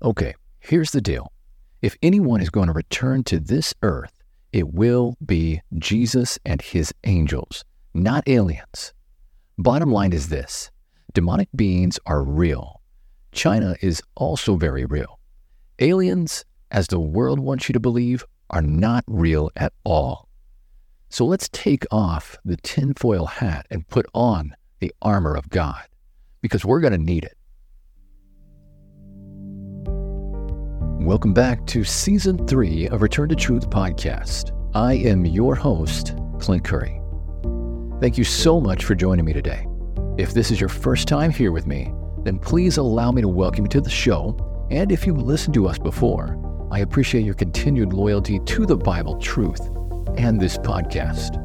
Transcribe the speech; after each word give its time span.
Okay, 0.00 0.34
here's 0.60 0.92
the 0.92 1.00
deal. 1.00 1.32
If 1.82 1.96
anyone 2.02 2.40
is 2.40 2.50
going 2.50 2.68
to 2.68 2.72
return 2.72 3.24
to 3.24 3.40
this 3.40 3.74
earth, 3.82 4.12
it 4.52 4.72
will 4.72 5.16
be 5.24 5.60
Jesus 5.76 6.38
and 6.44 6.62
his 6.62 6.94
angels, 7.04 7.64
not 7.94 8.28
aliens. 8.28 8.92
Bottom 9.58 9.90
line 9.90 10.12
is 10.12 10.28
this 10.28 10.70
demonic 11.14 11.48
beings 11.56 11.98
are 12.06 12.22
real. 12.22 12.80
China 13.32 13.74
is 13.80 14.02
also 14.14 14.56
very 14.56 14.84
real. 14.84 15.18
Aliens, 15.80 16.44
as 16.70 16.86
the 16.86 17.00
world 17.00 17.40
wants 17.40 17.68
you 17.68 17.72
to 17.72 17.80
believe, 17.80 18.24
are 18.50 18.62
not 18.62 19.04
real 19.06 19.50
at 19.56 19.72
all. 19.84 20.28
So 21.08 21.24
let's 21.24 21.48
take 21.48 21.86
off 21.90 22.36
the 22.44 22.56
tinfoil 22.56 23.26
hat 23.26 23.66
and 23.70 23.88
put 23.88 24.06
on 24.14 24.54
the 24.78 24.92
armor 25.02 25.34
of 25.34 25.48
God, 25.50 25.82
because 26.40 26.64
we're 26.64 26.80
going 26.80 26.92
to 26.92 26.98
need 26.98 27.24
it. 27.24 27.37
Welcome 31.00 31.32
back 31.32 31.64
to 31.66 31.84
Season 31.84 32.44
3 32.48 32.88
of 32.88 33.02
Return 33.02 33.28
to 33.28 33.36
Truth 33.36 33.70
podcast. 33.70 34.50
I 34.74 34.94
am 34.94 35.24
your 35.24 35.54
host, 35.54 36.16
Clint 36.40 36.64
Curry. 36.64 37.00
Thank 38.00 38.18
you 38.18 38.24
so 38.24 38.60
much 38.60 38.84
for 38.84 38.96
joining 38.96 39.24
me 39.24 39.32
today. 39.32 39.64
If 40.18 40.34
this 40.34 40.50
is 40.50 40.58
your 40.58 40.68
first 40.68 41.06
time 41.06 41.30
here 41.30 41.52
with 41.52 41.68
me, 41.68 41.94
then 42.24 42.40
please 42.40 42.78
allow 42.78 43.12
me 43.12 43.22
to 43.22 43.28
welcome 43.28 43.64
you 43.64 43.68
to 43.68 43.80
the 43.80 43.88
show. 43.88 44.66
And 44.72 44.90
if 44.90 45.06
you've 45.06 45.22
listened 45.22 45.54
to 45.54 45.68
us 45.68 45.78
before, 45.78 46.36
I 46.72 46.80
appreciate 46.80 47.24
your 47.24 47.34
continued 47.34 47.92
loyalty 47.92 48.40
to 48.40 48.66
the 48.66 48.76
Bible 48.76 49.18
truth 49.18 49.60
and 50.16 50.40
this 50.40 50.58
podcast. 50.58 51.44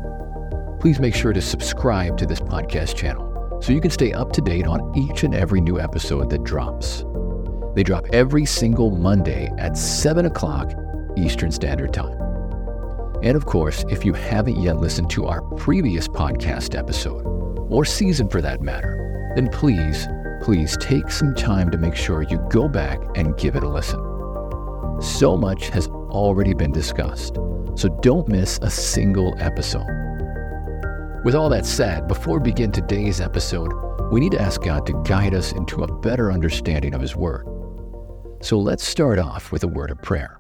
Please 0.82 1.00
make 1.00 1.14
sure 1.14 1.32
to 1.32 1.42
subscribe 1.42 2.18
to 2.18 2.26
this 2.26 2.40
podcast 2.40 2.96
channel 2.96 3.62
so 3.62 3.72
you 3.72 3.82
can 3.82 3.92
stay 3.92 4.14
up 4.14 4.34
to 4.34 4.42
date 4.42 4.66
on 4.66 4.98
each 4.98 5.24
and 5.24 5.36
every 5.36 5.62
new 5.62 5.80
episode 5.80 6.32
that 6.32 6.44
drops. 6.44 7.06
They 7.76 7.84
drop 7.84 8.06
every 8.14 8.46
single 8.46 8.92
Monday 8.92 9.52
at 9.58 9.78
7 9.78 10.26
o'clock 10.26 10.72
Eastern 11.18 11.52
Standard 11.52 11.94
Time. 11.94 12.20
And 13.24 13.36
of 13.38 13.46
course, 13.46 13.86
if 13.90 14.04
you 14.04 14.14
haven't 14.14 14.62
yet 14.62 14.78
listened 14.78 15.10
to 15.12 15.26
our 15.26 15.42
previous 15.56 16.08
podcast 16.08 16.78
episode, 16.78 17.26
or 17.72 17.86
season 17.86 18.30
for 18.30 18.42
that 18.42 18.62
matter, 18.62 19.32
then 19.36 19.48
please, 19.48 20.08
please 20.44 20.78
take 20.78 21.10
some 21.10 21.34
time 21.34 21.72
to 21.72 21.78
make 21.78 21.96
sure 21.96 22.22
you 22.24 22.38
go 22.52 22.68
back 22.68 23.00
and 23.16 23.38
give 23.38 23.56
it 23.56 23.64
a 23.64 23.70
listen. 23.70 24.00
So 25.02 25.36
much 25.36 25.70
has 25.70 25.88
already 25.88 26.54
been 26.54 26.72
discussed, 26.72 27.36
so 27.76 27.90
don't 28.02 28.28
miss 28.28 28.60
a 28.62 28.70
single 28.70 29.34
episode. 29.40 29.88
With 31.24 31.34
all 31.34 31.50
that 31.50 31.66
said, 31.66 32.08
before 32.08 32.40
we 32.40 32.52
begin 32.52 32.72
today's 32.72 33.22
episode, 33.22 33.72
we 34.12 34.20
need 34.20 34.34
to 34.34 34.42
ask 34.42 34.62
God 34.62 34.86
to 34.86 35.02
guide 35.08 35.34
us 35.34 35.54
into 35.54 35.84
a 35.84 36.00
better 36.02 36.32
understanding 36.32 36.94
of 36.94 37.02
His 37.02 37.16
Word. 37.16 37.48
So 38.44 38.60
let's 38.60 38.84
start 38.84 39.20
off 39.20 39.54
with 39.54 39.64
a 39.64 39.70
word 39.70 39.90
of 39.90 40.02
prayer. 40.02 40.38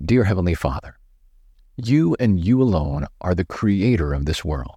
Dear 0.00 0.22
Heavenly 0.22 0.54
Father, 0.54 0.96
you 1.76 2.16
and 2.20 2.38
you 2.38 2.62
alone 2.62 3.08
are 3.20 3.34
the 3.34 3.44
creator 3.44 4.12
of 4.12 4.24
this 4.24 4.44
world. 4.44 4.76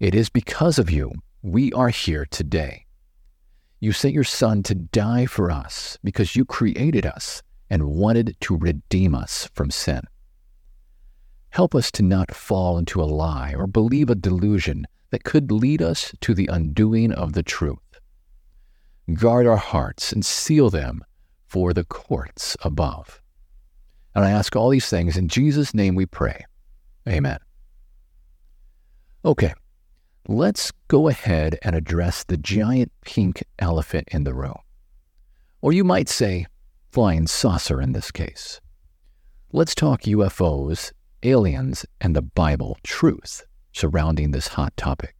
It 0.00 0.14
is 0.14 0.30
because 0.30 0.78
of 0.78 0.90
you 0.90 1.12
we 1.42 1.70
are 1.74 1.90
here 1.90 2.26
today. 2.30 2.86
You 3.80 3.92
sent 3.92 4.14
your 4.14 4.24
Son 4.24 4.62
to 4.62 4.74
die 4.74 5.26
for 5.26 5.50
us 5.50 5.98
because 6.02 6.34
you 6.34 6.46
created 6.46 7.04
us 7.04 7.42
and 7.68 7.84
wanted 7.84 8.34
to 8.40 8.56
redeem 8.56 9.14
us 9.14 9.50
from 9.52 9.70
sin. 9.70 10.00
Help 11.50 11.74
us 11.74 11.90
to 11.92 12.02
not 12.02 12.34
fall 12.34 12.78
into 12.78 13.02
a 13.02 13.04
lie 13.04 13.54
or 13.54 13.66
believe 13.66 14.08
a 14.08 14.14
delusion 14.14 14.86
that 15.10 15.24
could 15.24 15.52
lead 15.52 15.82
us 15.82 16.14
to 16.22 16.32
the 16.32 16.48
undoing 16.50 17.12
of 17.12 17.34
the 17.34 17.42
truth. 17.42 17.83
Guard 19.12 19.46
our 19.46 19.56
hearts 19.56 20.12
and 20.12 20.24
seal 20.24 20.70
them 20.70 21.04
for 21.46 21.72
the 21.72 21.84
courts 21.84 22.56
above. 22.62 23.20
And 24.14 24.24
I 24.24 24.30
ask 24.30 24.56
all 24.56 24.70
these 24.70 24.88
things 24.88 25.16
in 25.16 25.28
Jesus' 25.28 25.74
name 25.74 25.94
we 25.94 26.06
pray. 26.06 26.44
Amen. 27.08 27.38
Okay, 29.24 29.52
let's 30.26 30.72
go 30.88 31.08
ahead 31.08 31.58
and 31.62 31.76
address 31.76 32.24
the 32.24 32.36
giant 32.36 32.92
pink 33.02 33.44
elephant 33.58 34.08
in 34.10 34.24
the 34.24 34.34
room. 34.34 34.58
Or 35.60 35.72
you 35.72 35.84
might 35.84 36.08
say, 36.08 36.46
flying 36.90 37.26
saucer 37.26 37.80
in 37.80 37.92
this 37.92 38.10
case. 38.10 38.60
Let's 39.52 39.74
talk 39.74 40.02
UFOs, 40.02 40.92
aliens, 41.22 41.84
and 42.00 42.16
the 42.16 42.22
Bible 42.22 42.78
truth 42.82 43.44
surrounding 43.72 44.30
this 44.30 44.48
hot 44.48 44.76
topic. 44.76 45.14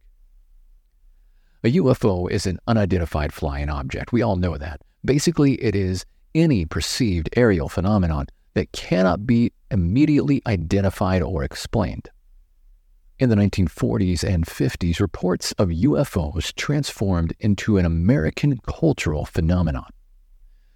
A 1.65 1.71
UFO 1.77 2.29
is 2.29 2.45
an 2.45 2.59
unidentified 2.67 3.33
flying 3.33 3.71
object. 3.71 4.13
We 4.13 4.21
all 4.21 4.35
know 4.35 4.55
that. 4.55 4.81
Basically, 5.03 5.55
it 5.55 5.75
is 5.75 6.05
any 6.35 6.63
perceived 6.63 7.27
aerial 7.35 7.69
phenomenon 7.69 8.27
that 8.53 8.71
cannot 8.71 9.25
be 9.25 9.51
immediately 9.71 10.43
identified 10.45 11.23
or 11.23 11.43
explained. 11.43 12.07
In 13.17 13.29
the 13.29 13.35
1940s 13.35 14.23
and 14.23 14.45
50s, 14.45 14.99
reports 14.99 15.53
of 15.53 15.69
UFOs 15.69 16.53
transformed 16.53 17.33
into 17.39 17.77
an 17.79 17.85
American 17.87 18.59
cultural 18.67 19.25
phenomenon. 19.25 19.89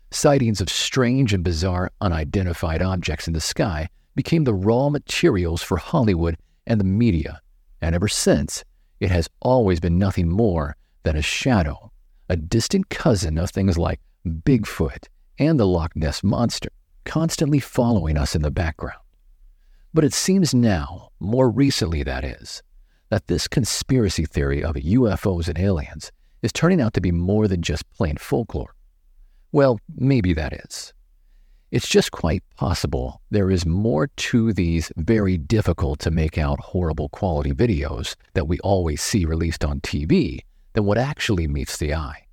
Sightings 0.10 0.60
of 0.60 0.72
strange 0.72 1.36
and 1.36 1.44
bizarre 1.44 1.92
unidentified 2.02 2.82
objects 2.82 3.28
in 3.28 3.34
the 3.34 3.42
sky 3.42 3.90
became 4.16 4.44
the 4.44 4.56
raw 4.56 4.90
materials 4.90 5.62
for 5.62 5.78
Hollywood 5.78 6.36
and 6.66 6.80
the 6.80 6.84
media, 6.84 7.42
and 7.80 7.94
ever 7.94 8.08
since, 8.08 8.64
it 9.00 9.12
has 9.12 9.30
always 9.42 9.80
been 9.80 9.98
nothing 9.98 10.30
more 10.30 10.76
than 11.04 11.16
a 11.16 11.22
shadow, 11.22 11.92
a 12.28 12.36
distant 12.36 12.90
cousin 12.90 13.38
of 13.38 13.50
things 13.50 13.78
like 13.78 14.00
Bigfoot 14.26 15.08
and 15.38 15.60
the 15.60 15.68
Loch 15.68 15.96
Ness 15.96 16.24
Monster, 16.24 16.70
constantly 17.06 17.60
following 17.60 18.18
us 18.18 18.36
in 18.36 18.42
the 18.42 18.52
background. 18.52 19.00
But 19.94 20.04
it 20.04 20.14
seems 20.14 20.54
now, 20.54 21.10
more 21.20 21.50
recently 21.50 22.04
that 22.04 22.24
is, 22.24 22.62
that 23.10 23.28
this 23.28 23.48
conspiracy 23.48 24.26
theory 24.26 24.64
of 24.64 24.76
UFOs 24.76 25.48
and 25.48 25.58
aliens 25.58 26.12
is 26.42 26.54
turning 26.54 26.80
out 26.80 26.94
to 26.94 27.02
be 27.02 27.12
more 27.12 27.48
than 27.48 27.62
just 27.62 27.90
plain 27.94 28.18
folklore. 28.18 28.76
Well, 29.52 29.80
maybe 29.96 30.34
that 30.34 30.54
is. 30.54 30.94
It's 31.72 31.88
just 31.88 32.12
quite 32.12 32.44
possible 32.56 33.22
there 33.30 33.52
is 33.52 33.64
more 33.64 34.08
to 34.08 34.54
these 34.54 34.92
very 34.98 35.38
difficult 35.38 36.00
to 36.00 36.10
make 36.10 36.36
out 36.36 36.60
horrible 36.60 37.10
quality 37.10 37.52
videos 37.52 38.16
that 38.34 38.48
we 38.48 38.58
always 38.62 39.04
see 39.04 39.24
released 39.24 39.64
on 39.64 39.80
TV 39.82 40.40
than 40.74 40.86
what 40.86 40.98
actually 40.98 41.48
meets 41.48 41.78
the 41.78 41.94
eye. 41.94 42.26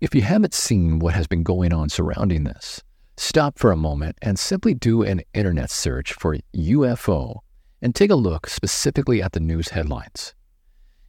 If 0.00 0.14
you 0.14 0.22
haven't 0.22 0.54
seen 0.54 1.00
what 1.00 1.14
has 1.14 1.26
been 1.26 1.42
going 1.42 1.72
on 1.72 1.88
surrounding 1.88 2.44
this, 2.44 2.84
stop 3.16 3.58
for 3.58 3.72
a 3.72 3.76
moment 3.76 4.16
and 4.22 4.38
simply 4.38 4.74
do 4.74 5.02
an 5.02 5.22
internet 5.34 5.72
search 5.72 6.12
for 6.12 6.36
UFO 6.56 7.38
and 7.82 7.96
take 7.96 8.10
a 8.10 8.14
look 8.14 8.46
specifically 8.46 9.20
at 9.20 9.32
the 9.32 9.40
news 9.40 9.70
headlines. 9.70 10.34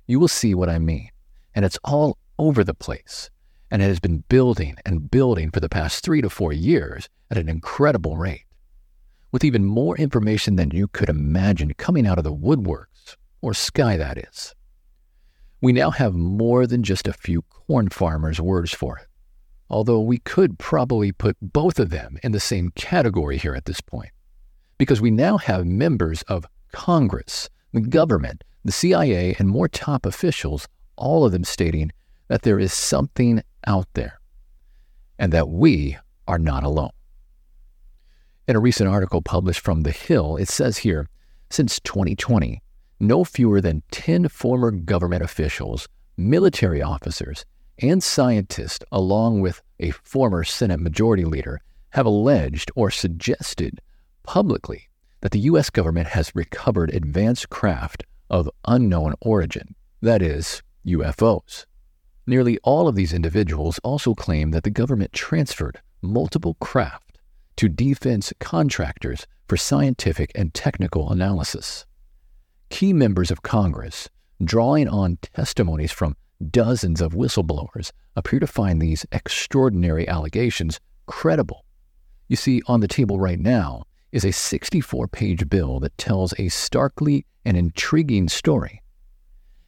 You 0.07 0.19
will 0.19 0.27
see 0.27 0.55
what 0.55 0.69
I 0.69 0.79
mean, 0.79 1.09
and 1.53 1.63
it's 1.63 1.77
all 1.83 2.17
over 2.39 2.63
the 2.63 2.73
place, 2.73 3.29
and 3.71 3.81
it 3.81 3.85
has 3.85 3.99
been 3.99 4.23
building 4.29 4.75
and 4.85 5.09
building 5.09 5.51
for 5.51 5.59
the 5.59 5.69
past 5.69 6.03
three 6.03 6.21
to 6.21 6.29
four 6.29 6.53
years 6.53 7.09
at 7.31 7.37
an 7.37 7.49
incredible 7.49 8.17
rate, 8.17 8.45
with 9.31 9.43
even 9.43 9.65
more 9.65 9.97
information 9.97 10.55
than 10.55 10.71
you 10.71 10.87
could 10.87 11.09
imagine 11.09 11.73
coming 11.73 12.05
out 12.05 12.17
of 12.17 12.23
the 12.23 12.33
woodworks, 12.33 13.15
or 13.41 13.53
sky 13.53 13.97
that 13.97 14.17
is. 14.17 14.53
We 15.61 15.73
now 15.73 15.91
have 15.91 16.13
more 16.13 16.67
than 16.67 16.83
just 16.83 17.07
a 17.07 17.13
few 17.13 17.41
corn 17.43 17.89
farmers' 17.89 18.39
words 18.39 18.73
for 18.73 18.97
it, 18.99 19.07
although 19.69 20.01
we 20.01 20.19
could 20.19 20.59
probably 20.59 21.11
put 21.11 21.37
both 21.41 21.79
of 21.79 21.89
them 21.89 22.17
in 22.23 22.31
the 22.31 22.39
same 22.39 22.71
category 22.75 23.37
here 23.37 23.55
at 23.55 23.65
this 23.65 23.81
point, 23.81 24.11
because 24.77 25.01
we 25.01 25.11
now 25.11 25.37
have 25.37 25.65
members 25.65 26.21
of 26.23 26.45
Congress, 26.71 27.49
the 27.73 27.81
government, 27.81 28.43
the 28.63 28.71
CIA, 28.71 29.35
and 29.39 29.49
more 29.49 29.67
top 29.67 30.05
officials, 30.05 30.67
all 30.97 31.25
of 31.25 31.31
them 31.31 31.43
stating 31.43 31.91
that 32.27 32.41
there 32.41 32.59
is 32.59 32.73
something 32.73 33.43
out 33.67 33.87
there 33.93 34.19
and 35.17 35.31
that 35.31 35.49
we 35.49 35.97
are 36.27 36.39
not 36.39 36.63
alone. 36.63 36.91
In 38.47 38.55
a 38.55 38.59
recent 38.59 38.89
article 38.89 39.21
published 39.21 39.61
from 39.61 39.81
The 39.81 39.91
Hill, 39.91 40.37
it 40.37 40.49
says 40.49 40.77
here 40.77 41.07
since 41.49 41.79
2020, 41.79 42.61
no 42.99 43.23
fewer 43.23 43.61
than 43.61 43.83
10 43.91 44.29
former 44.29 44.71
government 44.71 45.23
officials, 45.23 45.87
military 46.17 46.81
officers, 46.81 47.45
and 47.79 48.01
scientists, 48.01 48.85
along 48.91 49.41
with 49.41 49.61
a 49.79 49.91
former 49.91 50.43
Senate 50.43 50.79
Majority 50.79 51.25
Leader, 51.25 51.61
have 51.89 52.05
alleged 52.05 52.71
or 52.75 52.89
suggested 52.89 53.81
publicly 54.23 54.89
that 55.21 55.31
the 55.31 55.39
U.S. 55.39 55.69
government 55.69 56.07
has 56.07 56.35
recovered 56.35 56.93
advanced 56.93 57.49
craft 57.49 58.03
of 58.29 58.49
unknown 58.65 59.13
origin, 59.21 59.75
that 60.01 60.21
is, 60.21 60.61
UFOs. 60.85 61.65
Nearly 62.27 62.57
all 62.63 62.87
of 62.87 62.95
these 62.95 63.13
individuals 63.13 63.79
also 63.83 64.13
claim 64.13 64.51
that 64.51 64.63
the 64.63 64.69
government 64.69 65.13
transferred 65.13 65.81
multiple 66.01 66.55
craft 66.59 67.19
to 67.57 67.69
defense 67.69 68.33
contractors 68.39 69.27
for 69.47 69.57
scientific 69.57 70.31
and 70.35 70.53
technical 70.53 71.11
analysis 71.11 71.85
key 72.69 72.93
members 72.93 73.31
of 73.31 73.41
Congress, 73.41 74.09
drawing 74.43 74.87
on 74.87 75.17
testimonies 75.33 75.91
from 75.91 76.15
dozens 76.51 76.99
of 77.01 77.13
whistleblowers 77.13 77.91
appear 78.15 78.39
to 78.39 78.47
find 78.47 78.81
these 78.81 79.05
extraordinary 79.11 80.07
allegations 80.07 80.79
credible. 81.05 81.63
You 82.27 82.35
see, 82.35 82.61
on 82.67 82.79
the 82.79 82.87
table 82.87 83.19
right 83.19 83.39
now 83.39 83.85
is 84.11 84.25
a 84.25 84.31
64 84.31 85.07
page 85.07 85.47
bill 85.49 85.79
that 85.79 85.97
tells 85.97 86.33
a 86.37 86.49
starkly 86.49 87.25
and 87.45 87.55
intriguing 87.55 88.27
story. 88.27 88.81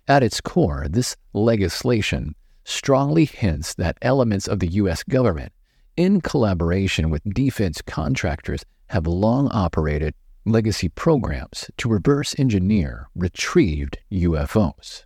At 0.08 0.24
its 0.24 0.42
core, 0.42 0.88
this 0.90 1.16
legislation 1.34 2.36
strongly 2.68 3.26
hints 3.26 3.74
that 3.76 3.98
elements 4.02 4.48
of 4.48 4.60
the 4.60 4.68
U.S. 4.68 5.02
government, 5.04 5.54
in 5.96 6.22
collaboration 6.22 7.10
with 7.10 7.24
defense 7.34 7.82
contractors, 7.82 8.64
have 8.90 9.08
long 9.08 9.50
operated 9.52 10.14
legacy 10.46 10.90
programs 10.90 11.70
to 11.78 11.90
reverse 11.90 12.36
engineer 12.38 13.08
retrieved 13.16 13.98
UFOs. 14.12 15.04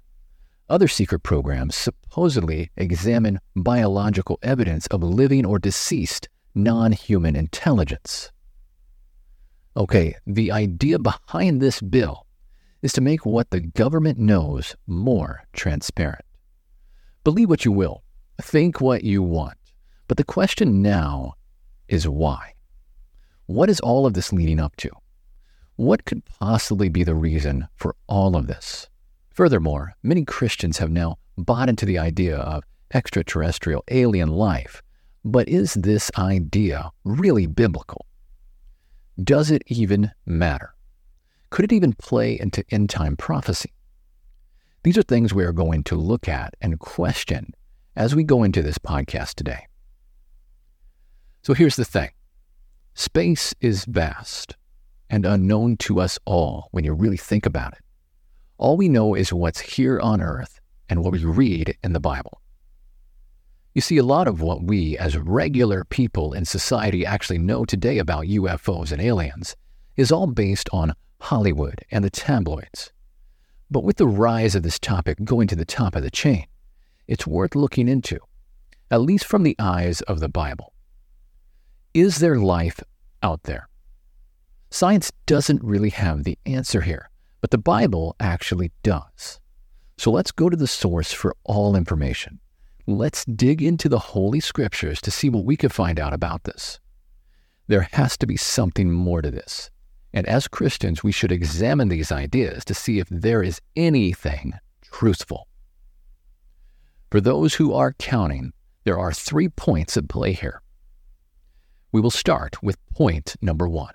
Other 0.69 0.87
secret 0.87 1.19
programs 1.19 1.75
supposedly 1.75 2.71
examine 2.77 3.39
biological 3.55 4.39
evidence 4.41 4.87
of 4.87 5.03
living 5.03 5.45
or 5.45 5.59
deceased 5.59 6.29
non 6.55 6.91
human 6.91 7.35
intelligence. 7.35 8.31
Okay, 9.77 10.15
the 10.25 10.51
idea 10.51 10.99
behind 10.99 11.61
this 11.61 11.79
bill 11.79 12.25
is 12.81 12.93
to 12.93 13.01
make 13.01 13.25
what 13.25 13.51
the 13.51 13.61
government 13.61 14.17
knows 14.17 14.75
more 14.87 15.43
transparent. 15.53 16.25
Believe 17.23 17.50
what 17.50 17.65
you 17.65 17.71
will, 17.71 18.03
think 18.41 18.81
what 18.81 19.03
you 19.03 19.21
want, 19.21 19.57
but 20.07 20.18
the 20.18 20.23
question 20.23 20.81
now 20.81 21.35
is 21.88 22.07
why? 22.07 22.53
What 23.45 23.69
is 23.69 23.79
all 23.79 24.07
of 24.07 24.15
this 24.15 24.33
leading 24.33 24.59
up 24.59 24.75
to? 24.77 24.89
What 25.75 26.06
could 26.06 26.25
possibly 26.25 26.89
be 26.89 27.03
the 27.03 27.13
reason 27.13 27.68
for 27.75 27.95
all 28.07 28.35
of 28.35 28.47
this? 28.47 28.89
Furthermore, 29.29 29.94
many 30.01 30.25
Christians 30.25 30.79
have 30.79 30.89
now 30.89 31.18
bought 31.38 31.69
into 31.69 31.85
the 31.85 32.00
idea 32.00 32.38
of 32.38 32.63
extraterrestrial 32.91 33.83
alien 33.89 34.29
life, 34.29 34.81
but 35.23 35.47
is 35.47 35.75
this 35.75 36.09
idea 36.18 36.89
really 37.03 37.45
biblical? 37.45 38.07
Does 39.23 39.51
it 39.51 39.62
even 39.68 40.12
matter? 40.25 40.73
Could 41.51 41.65
it 41.65 41.73
even 41.73 41.94
play 41.94 42.39
into 42.39 42.65
end 42.71 42.89
time 42.89 43.15
prophecy? 43.15 43.73
These 44.83 44.98
are 44.98 45.04
things 45.04 45.31
we 45.31 45.44
are 45.44 45.51
going 45.51 45.83
to 45.86 45.95
look 45.95 46.28
at 46.28 46.56
and 46.60 46.80
question 46.80 47.54
as 47.95 48.16
we 48.16 48.24
go 48.24 48.42
into 48.42 48.63
this 48.63 48.80
podcast 48.80 49.36
today. 49.36 49.68
So 51.44 51.54
here's 51.54 51.75
the 51.75 51.86
thing 51.86 52.10
space 52.95 53.54
is 53.62 53.86
vast 53.86 54.56
and 55.10 55.25
unknown 55.25 55.78
to 55.78 56.00
us 56.00 56.18
all 56.25 56.68
when 56.72 56.83
you 56.83 56.94
really 56.94 57.18
think 57.18 57.45
about 57.45 57.74
it. 57.74 57.83
All 58.57 58.75
we 58.75 58.89
know 58.89 59.13
is 59.13 59.31
what's 59.31 59.60
here 59.60 60.00
on 60.00 60.19
earth 60.19 60.60
and 60.89 61.04
what 61.04 61.13
we 61.13 61.24
read 61.25 61.78
in 61.83 61.94
the 61.94 62.00
Bible. 62.00 62.42
You 63.75 63.81
see, 63.81 63.98
a 63.98 64.04
lot 64.04 64.28
of 64.28 64.42
what 64.42 64.63
we 64.63 64.98
as 64.98 65.16
regular 65.16 65.86
people 65.86 66.33
in 66.33 66.44
society 66.44 67.06
actually 67.06 67.38
know 67.38 67.66
today 67.66 68.00
about 68.00 68.25
UFOs 68.25 68.92
and 68.92 69.01
aliens 69.01 69.56
is 69.95 70.12
all 70.12 70.28
based 70.28 70.69
on 70.74 70.94
Hollywood 71.22 71.86
and 71.92 72.04
the 72.04 72.10
tabloids. 72.10 72.92
But 73.71 73.85
with 73.85 73.95
the 73.95 74.07
rise 74.07 74.53
of 74.53 74.63
this 74.63 74.77
topic 74.77 75.23
going 75.23 75.47
to 75.47 75.56
the 75.56 75.63
top 75.63 75.95
of 75.95 76.03
the 76.03 76.12
chain, 76.12 76.45
it's 77.07 77.25
worth 77.25 77.56
looking 77.56 77.88
into, 77.88 78.19
at 78.91 79.01
least 79.01 79.25
from 79.25 79.44
the 79.44 79.56
eyes 79.57 80.01
of 80.01 80.19
the 80.19 80.27
Bible. 80.27 80.73
Is 81.94 82.19
there 82.19 82.38
life 82.38 82.81
out 83.23 83.44
there? 83.44 83.69
Science 84.69 85.12
doesn't 85.25 85.63
really 85.63 85.89
have 85.89 86.25
the 86.25 86.38
answer 86.45 86.81
here, 86.81 87.09
but 87.39 87.51
the 87.51 87.57
Bible 87.57 88.15
actually 88.19 88.71
does. 88.83 89.39
So 89.97 90.12
let's 90.12 90.31
go 90.31 90.50
to 90.50 90.57
the 90.57 90.68
source 90.68 91.13
for 91.13 91.35
all 91.45 91.75
information. 91.75 92.39
Let's 92.88 93.23
dig 93.23 93.62
into 93.62 93.88
the 93.88 94.00
Holy 94.00 94.41
Scriptures 94.41 95.00
to 95.01 95.12
see 95.12 95.29
what 95.29 95.45
we 95.45 95.56
can 95.56 95.69
find 95.69 96.00
out 96.00 96.13
about 96.13 96.44
this. 96.44 96.79
There 97.68 97.88
has 97.94 98.18
to 98.18 98.27
be 98.27 98.35
something 98.35 98.91
more 98.91 99.21
to 99.21 99.31
this. 99.31 99.69
And 100.13 100.27
as 100.27 100.47
Christians, 100.47 101.03
we 101.03 101.11
should 101.11 101.31
examine 101.31 101.87
these 101.87 102.11
ideas 102.11 102.65
to 102.65 102.73
see 102.73 102.99
if 102.99 103.07
there 103.09 103.41
is 103.41 103.61
anything 103.75 104.53
truthful. 104.81 105.47
For 107.09 107.21
those 107.21 107.55
who 107.55 107.73
are 107.73 107.93
counting, 107.93 108.53
there 108.83 108.99
are 108.99 109.13
three 109.13 109.49
points 109.49 109.95
at 109.97 110.09
play 110.09 110.33
here. 110.33 110.61
We 111.91 112.01
will 112.01 112.11
start 112.11 112.61
with 112.63 112.77
point 112.89 113.35
number 113.41 113.67
one. 113.67 113.93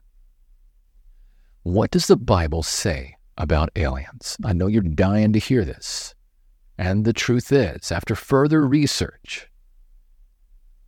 What 1.63 1.91
does 1.91 2.07
the 2.07 2.17
Bible 2.17 2.63
say 2.63 3.17
about 3.39 3.71
aliens? 3.75 4.37
I 4.45 4.53
know 4.53 4.67
you're 4.67 4.83
dying 4.83 5.33
to 5.33 5.39
hear 5.39 5.65
this. 5.65 6.15
And 6.79 7.05
the 7.05 7.13
truth 7.13 7.53
is, 7.53 7.91
after 7.91 8.15
further 8.15 8.67
research, 8.67 9.49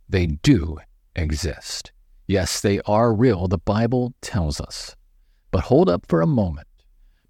they 0.07 0.27
do 0.27 0.77
exist. 1.15 1.91
Yes, 2.27 2.61
they 2.61 2.79
are 2.81 3.13
real, 3.13 3.47
the 3.47 3.57
Bible 3.57 4.13
tells 4.21 4.61
us. 4.61 4.95
But 5.51 5.63
hold 5.63 5.89
up 5.89 6.05
for 6.07 6.21
a 6.21 6.27
moment. 6.27 6.67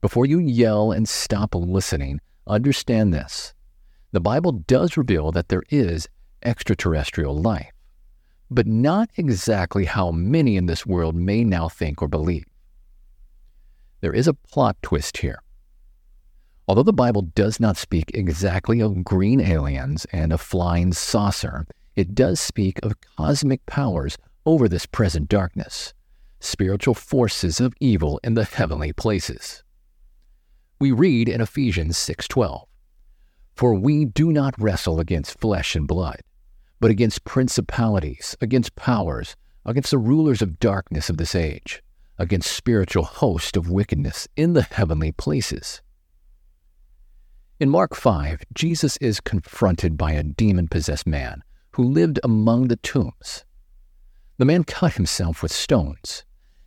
Before 0.01 0.25
you 0.25 0.39
yell 0.39 0.91
and 0.91 1.07
stop 1.07 1.55
listening, 1.55 2.19
understand 2.47 3.13
this. 3.13 3.53
The 4.11 4.21
Bible 4.21 4.51
does 4.51 4.97
reveal 4.97 5.31
that 5.31 5.49
there 5.49 5.63
is 5.69 6.07
extraterrestrial 6.43 7.35
life, 7.35 7.71
but 8.49 8.65
not 8.65 9.09
exactly 9.17 9.85
how 9.85 10.11
many 10.11 10.57
in 10.57 10.65
this 10.65 10.85
world 10.85 11.15
may 11.15 11.43
now 11.43 11.69
think 11.69 12.01
or 12.01 12.07
believe. 12.07 12.45
There 14.01 14.13
is 14.13 14.27
a 14.27 14.33
plot 14.33 14.77
twist 14.81 15.17
here. 15.17 15.43
Although 16.67 16.83
the 16.83 16.93
Bible 16.93 17.23
does 17.23 17.59
not 17.59 17.77
speak 17.77 18.11
exactly 18.13 18.79
of 18.79 19.03
green 19.03 19.41
aliens 19.41 20.05
and 20.11 20.31
a 20.31 20.37
flying 20.37 20.93
saucer, 20.93 21.65
it 21.95 22.15
does 22.15 22.39
speak 22.39 22.79
of 22.83 23.01
cosmic 23.17 23.65
powers 23.65 24.17
over 24.45 24.69
this 24.69 24.85
present 24.85 25.27
darkness, 25.27 25.93
spiritual 26.39 26.93
forces 26.93 27.59
of 27.59 27.73
evil 27.79 28.19
in 28.23 28.33
the 28.33 28.45
heavenly 28.45 28.93
places. 28.93 29.63
We 30.79 30.91
read 30.91 31.27
in 31.27 31.41
Ephesians 31.41 31.97
6:12, 31.97 32.67
"For 33.55 33.73
we 33.73 34.05
do 34.05 34.31
not 34.31 34.59
wrestle 34.59 34.99
against 34.99 35.39
flesh 35.39 35.75
and 35.75 35.87
blood, 35.87 36.21
but 36.79 36.91
against 36.91 37.25
principalities, 37.25 38.37
against 38.39 38.75
powers, 38.75 39.35
against 39.65 39.91
the 39.91 39.97
rulers 39.97 40.41
of 40.41 40.59
darkness 40.59 41.09
of 41.09 41.17
this 41.17 41.35
age, 41.35 41.83
against 42.17 42.51
spiritual 42.51 43.03
hosts 43.03 43.57
of 43.57 43.69
wickedness 43.69 44.27
in 44.37 44.53
the 44.53 44.63
heavenly 44.63 45.11
places." 45.11 45.81
In 47.59 47.69
Mark 47.69 47.93
5, 47.93 48.43
Jesus 48.53 48.95
is 48.97 49.19
confronted 49.19 49.97
by 49.97 50.13
a 50.13 50.23
demon 50.23 50.69
possessed 50.69 51.05
man 51.05 51.43
who 51.71 51.83
lived 51.83 52.17
among 52.23 52.69
the 52.69 52.77
tombs. 52.77 53.43
The 54.37 54.45
man 54.45 54.63
cut 54.63 54.93
himself 54.93 55.43
with 55.43 55.51
stones 55.51 56.23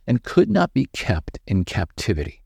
and 0.07 0.23
could 0.23 0.49
not 0.49 0.73
be 0.73 0.85
kept 0.87 1.39
in 1.47 1.65
captivity. 1.65 2.43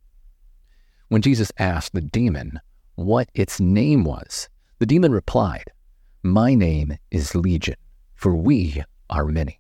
When 1.10 1.22
Jesus 1.22 1.52
asked 1.58 1.94
the 1.94 2.02
demon 2.02 2.60
what 2.96 3.30
its 3.34 3.60
name 3.60 4.04
was, 4.04 4.50
the 4.80 4.86
demon 4.86 5.12
replied, 5.12 5.72
My 6.24 6.54
name 6.54 6.98
is 7.12 7.36
Legion, 7.36 7.78
for 8.16 8.36
we 8.36 8.84
are 9.10 9.26
many. 9.26 9.60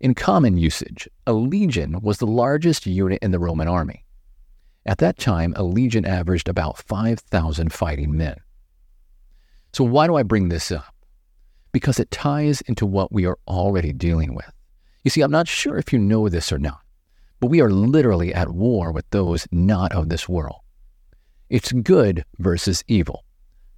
In 0.00 0.14
common 0.14 0.56
usage, 0.56 1.08
a 1.26 1.32
legion 1.32 2.00
was 2.00 2.18
the 2.18 2.26
largest 2.26 2.86
unit 2.86 3.20
in 3.22 3.30
the 3.30 3.38
Roman 3.38 3.68
army. 3.68 4.04
At 4.84 4.98
that 4.98 5.16
time, 5.16 5.52
a 5.56 5.62
legion 5.62 6.04
averaged 6.04 6.48
about 6.48 6.78
5,000 6.78 7.72
fighting 7.72 8.16
men. 8.16 8.36
So, 9.72 9.84
why 9.84 10.08
do 10.08 10.16
I 10.16 10.24
bring 10.24 10.48
this 10.48 10.72
up? 10.72 10.92
Because 11.70 12.00
it 12.00 12.10
ties 12.10 12.62
into 12.62 12.84
what 12.84 13.12
we 13.12 13.26
are 13.26 13.38
already 13.46 13.92
dealing 13.92 14.34
with. 14.34 14.50
You 15.02 15.10
see, 15.10 15.20
I'm 15.20 15.30
not 15.30 15.48
sure 15.48 15.78
if 15.78 15.92
you 15.92 15.98
know 15.98 16.28
this 16.28 16.52
or 16.52 16.58
not, 16.58 16.80
but 17.40 17.48
we 17.48 17.60
are 17.60 17.70
literally 17.70 18.32
at 18.32 18.50
war 18.50 18.92
with 18.92 19.08
those 19.10 19.48
not 19.50 19.92
of 19.92 20.08
this 20.08 20.28
world. 20.28 20.60
It's 21.50 21.72
good 21.72 22.24
versus 22.38 22.84
evil, 22.86 23.24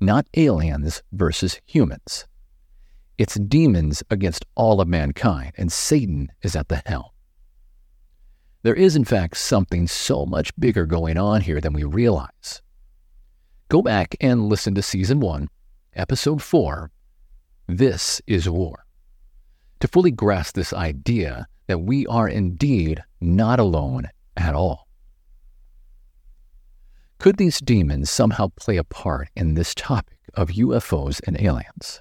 not 0.01 0.27
aliens 0.37 1.03
versus 1.13 1.61
humans. 1.67 2.27
It's 3.17 3.35
demons 3.37 4.03
against 4.11 4.45
all 4.55 4.81
of 4.81 4.89
mankind, 4.89 5.53
and 5.57 5.73
Satan 5.73 6.31
is 6.43 6.55
at 6.55 6.69
the 6.69 6.83
helm. 6.85 7.11
There 8.63 8.75
is, 8.75 8.97
in 8.97 9.05
fact, 9.05 9.37
something 9.37 9.87
so 9.87 10.27
much 10.27 10.55
bigger 10.57 10.87
going 10.87 11.17
on 11.17 11.41
here 11.41 11.61
than 11.61 11.73
we 11.73 11.85
realize. 11.85 12.63
Go 13.69 13.83
back 13.83 14.17
and 14.21 14.49
listen 14.49 14.75
to 14.75 14.83
Season 14.83 15.21
1, 15.21 15.49
Episode 15.95 16.43
4 16.43 16.91
This 17.67 18.21
is 18.27 18.49
War. 18.49 18.84
To 19.85 19.89
fully 19.89 20.13
grasp 20.13 20.55
this 20.55 20.73
idea 20.73 21.47
that 21.67 21.81
we 21.81 22.07
are 22.07 22.27
indeed 22.27 23.05
not 23.21 23.61
alone 23.61 24.09
at 24.35 24.55
all. 24.55 24.89
Could 27.19 27.37
these 27.37 27.61
demons 27.61 28.09
somehow 28.09 28.49
play 28.57 28.79
a 28.79 28.83
part 28.83 29.29
in 29.37 29.53
this 29.53 29.75
topic 29.75 30.21
of 30.33 30.49
UFOs 30.49 31.21
and 31.27 31.39
aliens? 31.39 32.01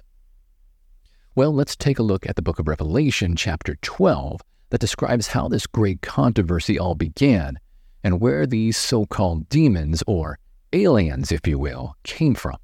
Well, 1.34 1.52
let's 1.52 1.76
take 1.76 1.98
a 1.98 2.02
look 2.02 2.26
at 2.26 2.36
the 2.36 2.42
book 2.42 2.58
of 2.58 2.68
Revelation, 2.68 3.36
chapter 3.36 3.76
12, 3.82 4.40
that 4.70 4.80
describes 4.80 5.26
how 5.26 5.48
this 5.48 5.66
great 5.66 6.00
controversy 6.00 6.78
all 6.78 6.94
began 6.94 7.58
and 8.02 8.18
where 8.18 8.46
these 8.46 8.78
so 8.78 9.04
called 9.04 9.50
demons, 9.50 10.02
or 10.06 10.38
aliens, 10.72 11.30
if 11.30 11.46
you 11.46 11.58
will, 11.58 11.96
came 12.02 12.34
from. 12.34 12.56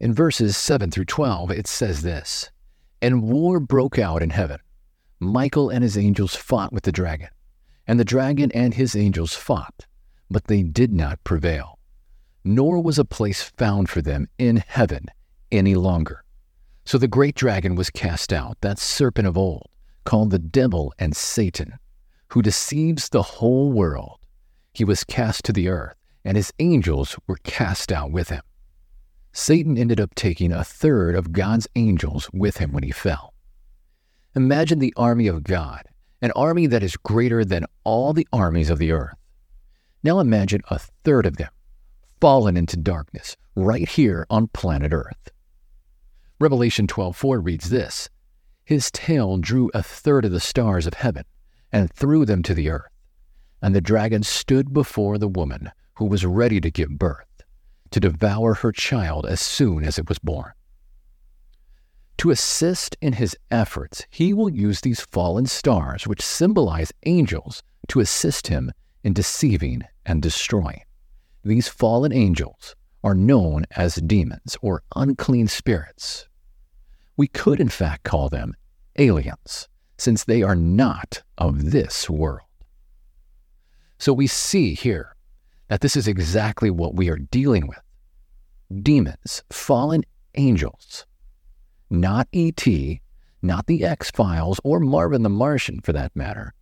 In 0.00 0.12
verses 0.12 0.56
7 0.56 0.90
through 0.90 1.04
12, 1.04 1.52
it 1.52 1.68
says 1.68 2.02
this 2.02 2.50
And 3.02 3.22
war 3.22 3.60
broke 3.60 3.98
out 3.98 4.22
in 4.22 4.30
heaven. 4.30 4.58
Michael 5.18 5.70
and 5.70 5.82
his 5.82 5.98
angels 5.98 6.34
fought 6.34 6.72
with 6.72 6.84
the 6.84 6.92
dragon, 6.92 7.28
and 7.86 8.00
the 8.00 8.04
dragon 8.04 8.50
and 8.52 8.74
his 8.74 8.96
angels 8.96 9.34
fought, 9.34 9.86
but 10.30 10.44
they 10.44 10.62
did 10.62 10.92
not 10.92 11.22
prevail. 11.24 11.78
Nor 12.44 12.82
was 12.82 12.98
a 12.98 13.04
place 13.04 13.42
found 13.42 13.90
for 13.90 14.00
them 14.00 14.28
in 14.38 14.64
heaven 14.66 15.06
any 15.52 15.74
longer. 15.74 16.24
So 16.84 16.96
the 16.98 17.08
great 17.08 17.34
dragon 17.34 17.74
was 17.74 17.90
cast 17.90 18.32
out, 18.32 18.56
that 18.62 18.78
serpent 18.78 19.28
of 19.28 19.36
old, 19.36 19.68
called 20.04 20.30
the 20.30 20.38
devil 20.38 20.92
and 20.98 21.14
Satan, 21.14 21.78
who 22.28 22.42
deceives 22.42 23.08
the 23.08 23.22
whole 23.22 23.70
world. 23.72 24.18
He 24.72 24.84
was 24.84 25.04
cast 25.04 25.44
to 25.44 25.52
the 25.52 25.68
earth, 25.68 25.96
and 26.24 26.36
his 26.36 26.52
angels 26.58 27.16
were 27.26 27.38
cast 27.44 27.92
out 27.92 28.10
with 28.10 28.30
him. 28.30 28.42
Satan 29.32 29.78
ended 29.78 30.00
up 30.00 30.14
taking 30.14 30.52
a 30.52 30.64
third 30.64 31.14
of 31.14 31.32
God's 31.32 31.68
angels 31.76 32.28
with 32.32 32.56
him 32.56 32.72
when 32.72 32.82
he 32.82 32.90
fell. 32.90 33.34
Imagine 34.34 34.78
the 34.78 34.94
army 34.96 35.26
of 35.26 35.44
God, 35.44 35.82
an 36.20 36.32
army 36.32 36.66
that 36.66 36.82
is 36.82 36.96
greater 36.96 37.44
than 37.44 37.66
all 37.84 38.12
the 38.12 38.26
armies 38.32 38.70
of 38.70 38.78
the 38.78 38.92
earth. 38.92 39.16
Now 40.02 40.20
imagine 40.20 40.62
a 40.68 40.78
third 40.78 41.26
of 41.26 41.36
them 41.36 41.50
fallen 42.20 42.56
into 42.56 42.76
darkness 42.76 43.36
right 43.54 43.88
here 43.88 44.26
on 44.30 44.48
planet 44.48 44.92
Earth. 44.92 45.30
Revelation 46.38 46.86
12:4 46.86 47.44
reads 47.44 47.70
this: 47.70 48.08
His 48.64 48.90
tail 48.90 49.38
drew 49.38 49.70
a 49.74 49.82
third 49.82 50.24
of 50.24 50.32
the 50.32 50.40
stars 50.40 50.86
of 50.86 50.94
heaven 50.94 51.24
and 51.72 51.92
threw 51.92 52.24
them 52.24 52.42
to 52.44 52.54
the 52.54 52.70
earth. 52.70 52.90
And 53.62 53.74
the 53.74 53.80
dragon 53.80 54.22
stood 54.22 54.72
before 54.72 55.18
the 55.18 55.28
woman 55.28 55.70
who 55.94 56.06
was 56.06 56.24
ready 56.24 56.60
to 56.60 56.70
give 56.70 56.98
birth 56.98 57.29
to 57.90 58.00
devour 58.00 58.54
her 58.54 58.72
child 58.72 59.26
as 59.26 59.40
soon 59.40 59.84
as 59.84 59.98
it 59.98 60.08
was 60.08 60.18
born. 60.18 60.52
To 62.18 62.30
assist 62.30 62.96
in 63.00 63.14
his 63.14 63.36
efforts, 63.50 64.04
he 64.10 64.34
will 64.34 64.50
use 64.50 64.82
these 64.82 65.00
fallen 65.00 65.46
stars, 65.46 66.06
which 66.06 66.20
symbolize 66.20 66.92
angels, 67.06 67.62
to 67.88 68.00
assist 68.00 68.48
him 68.48 68.72
in 69.02 69.14
deceiving 69.14 69.84
and 70.04 70.20
destroying. 70.20 70.82
These 71.42 71.68
fallen 71.68 72.12
angels 72.12 72.76
are 73.02 73.14
known 73.14 73.64
as 73.74 73.94
demons 73.94 74.56
or 74.60 74.82
unclean 74.94 75.48
spirits. 75.48 76.28
We 77.16 77.26
could, 77.26 77.60
in 77.60 77.70
fact, 77.70 78.02
call 78.02 78.28
them 78.28 78.54
aliens, 78.96 79.68
since 79.96 80.24
they 80.24 80.42
are 80.42 80.56
not 80.56 81.22
of 81.38 81.70
this 81.70 82.10
world. 82.10 82.46
So 83.98 84.12
we 84.12 84.26
see 84.26 84.74
here 84.74 85.16
that 85.70 85.80
this 85.80 85.96
is 85.96 86.08
exactly 86.08 86.68
what 86.68 86.96
we 86.96 87.08
are 87.08 87.16
dealing 87.16 87.66
with 87.68 87.78
demons, 88.82 89.42
fallen 89.50 90.02
angels, 90.34 91.06
not 91.88 92.28
E.T., 92.32 93.00
not 93.40 93.66
the 93.66 93.84
X 93.84 94.10
Files 94.10 94.60
or 94.64 94.80
Marvin 94.80 95.22
the 95.22 95.30
Martian 95.30 95.80
for 95.80 95.92
that 95.92 96.14
matter, 96.14 96.52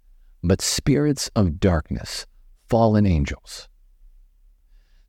but 0.44 0.60
spirits 0.60 1.30
of 1.34 1.58
darkness, 1.58 2.26
fallen 2.68 3.06
angels. 3.06 3.68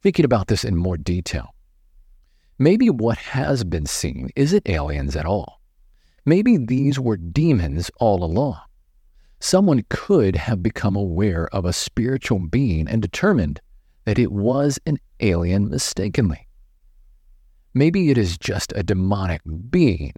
Thinking 0.01 0.25
about 0.25 0.47
this 0.47 0.63
in 0.63 0.77
more 0.77 0.97
detail, 0.97 1.53
maybe 2.57 2.89
what 2.89 3.17
has 3.17 3.65
been 3.65 3.85
seen 3.85 4.29
isn't 4.35 4.67
aliens 4.67 5.15
at 5.17 5.25
all. 5.25 5.59
Maybe 6.25 6.57
these 6.57 6.99
were 6.99 7.17
demons 7.17 7.91
all 7.99 8.23
along. 8.23 8.61
Someone 9.41 9.85
could 9.89 10.37
have 10.37 10.63
become 10.63 10.95
aware 10.95 11.47
of 11.53 11.65
a 11.65 11.73
spiritual 11.73 12.39
being 12.39 12.87
and 12.87 13.01
determined 13.01 13.59
that 14.09 14.17
it 14.17 14.31
was 14.31 14.79
an 14.87 14.97
alien 15.19 15.69
mistakenly. 15.69 16.47
Maybe 17.75 18.09
it 18.09 18.17
is 18.17 18.39
just 18.39 18.73
a 18.75 18.81
demonic 18.81 19.39
being 19.69 20.13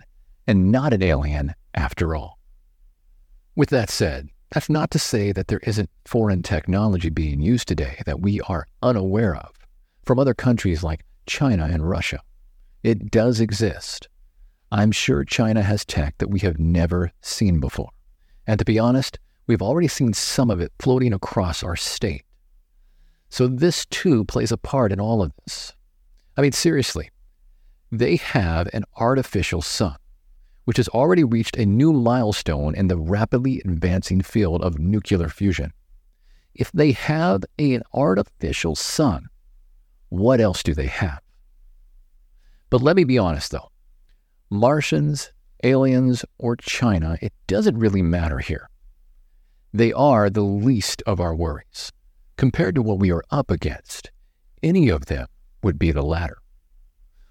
and 0.48 0.72
not 0.72 0.94
an 0.94 1.04
alien 1.04 1.54
after 1.74 2.16
all. 2.16 2.40
With 3.54 3.68
that 3.72 3.90
said, 3.90 4.30
that's 4.52 4.70
not 4.70 4.92
to 4.92 4.98
say 4.98 5.34
that 5.34 5.50
there 5.50 5.60
isn't 5.64 5.90
foreign 6.06 6.42
technology 6.42 7.10
being 7.10 7.42
used 7.42 7.68
today 7.68 8.02
that 8.06 8.22
we 8.22 8.40
are 8.48 8.66
unaware 8.82 9.36
of 9.36 9.52
from 10.06 10.20
other 10.20 10.34
countries 10.34 10.84
like 10.84 11.04
China 11.26 11.66
and 11.66 11.90
Russia. 11.90 12.22
It 12.84 13.12
does 13.12 13.42
exist. 13.42 14.08
I'm 14.72 14.94
sure 14.94 15.26
China 15.26 15.64
has 15.64 15.84
tech 15.84 16.18
that 16.20 16.30
we 16.30 16.40
have 16.40 16.60
never 16.60 17.12
seen 17.20 17.60
before. 17.60 17.90
And 18.48 18.58
to 18.58 18.64
be 18.64 18.80
honest, 18.80 19.20
we've 19.48 19.62
already 19.62 19.90
seen 19.90 20.14
some 20.14 20.50
of 20.50 20.62
it 20.62 20.72
floating 20.80 21.12
across 21.12 21.62
our 21.62 21.76
state. 21.76 22.24
So 23.32 23.48
this 23.48 23.86
too 23.86 24.26
plays 24.26 24.52
a 24.52 24.58
part 24.58 24.92
in 24.92 25.00
all 25.00 25.22
of 25.22 25.32
this. 25.38 25.74
I 26.36 26.42
mean, 26.42 26.52
seriously, 26.52 27.10
they 27.90 28.18
have 28.18 28.68
an 28.74 28.84
artificial 28.98 29.62
sun, 29.62 29.96
which 30.66 30.76
has 30.76 30.90
already 30.90 31.24
reached 31.24 31.56
a 31.56 31.66
new 31.66 31.94
milestone 31.94 32.76
in 32.76 32.90
the 32.90 32.98
rapidly 32.98 33.62
advancing 33.64 34.22
field 34.22 34.62
of 34.62 34.80
nuclear 34.80 35.30
fusion. 35.30 35.72
If 36.54 36.74
they 36.74 36.92
have 36.92 37.46
an 37.58 37.84
artificial 37.94 38.76
sun, 38.76 39.28
what 40.10 40.42
else 40.42 40.62
do 40.62 40.74
they 40.74 40.88
have? 40.88 41.22
But 42.70 42.82
let 42.82 42.98
me 42.98 43.06
be 43.06 43.18
honest 43.18 43.52
though 43.52 43.72
Martians, 44.50 45.32
aliens, 45.64 46.26
or 46.38 46.58
China, 46.58 47.18
it 47.22 47.32
doesn't 47.48 47.80
really 47.80 48.02
matter 48.02 48.40
here. 48.40 48.70
They 49.74 49.94
are 49.94 50.30
the 50.30 50.42
least 50.42 51.02
of 51.06 51.22
our 51.22 51.34
worries. 51.34 51.94
Compared 52.42 52.74
to 52.74 52.82
what 52.82 52.98
we 52.98 53.12
are 53.12 53.24
up 53.30 53.52
against, 53.52 54.10
any 54.64 54.90
of 54.90 55.06
them 55.06 55.28
would 55.62 55.78
be 55.78 55.92
the 55.92 56.02
latter. 56.02 56.38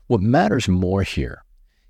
What 0.06 0.20
matters 0.20 0.68
more 0.68 1.02
here 1.02 1.42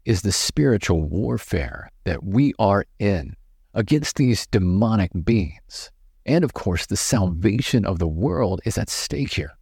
is 0.06 0.22
the 0.22 0.32
spiritual 0.32 1.02
warfare 1.02 1.90
that 2.04 2.24
we 2.24 2.54
are 2.58 2.86
in 2.98 3.36
against 3.74 4.16
these 4.16 4.46
demonic 4.46 5.10
beings. 5.22 5.90
And 6.24 6.44
of 6.44 6.54
course, 6.54 6.86
the 6.86 6.96
salvation 6.96 7.84
of 7.84 7.98
the 7.98 8.08
world 8.08 8.62
is 8.64 8.78
at 8.78 8.88
stake 8.88 9.34
here. 9.34 9.52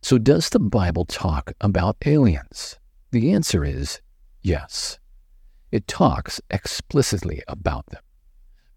So, 0.00 0.16
does 0.16 0.50
the 0.50 0.60
Bible 0.60 1.06
talk 1.06 1.52
about 1.60 1.96
aliens? 2.06 2.78
The 3.10 3.32
answer 3.32 3.64
is 3.64 4.00
yes. 4.40 5.00
It 5.72 5.88
talks 5.88 6.40
explicitly 6.48 7.42
about 7.48 7.86
them. 7.86 8.02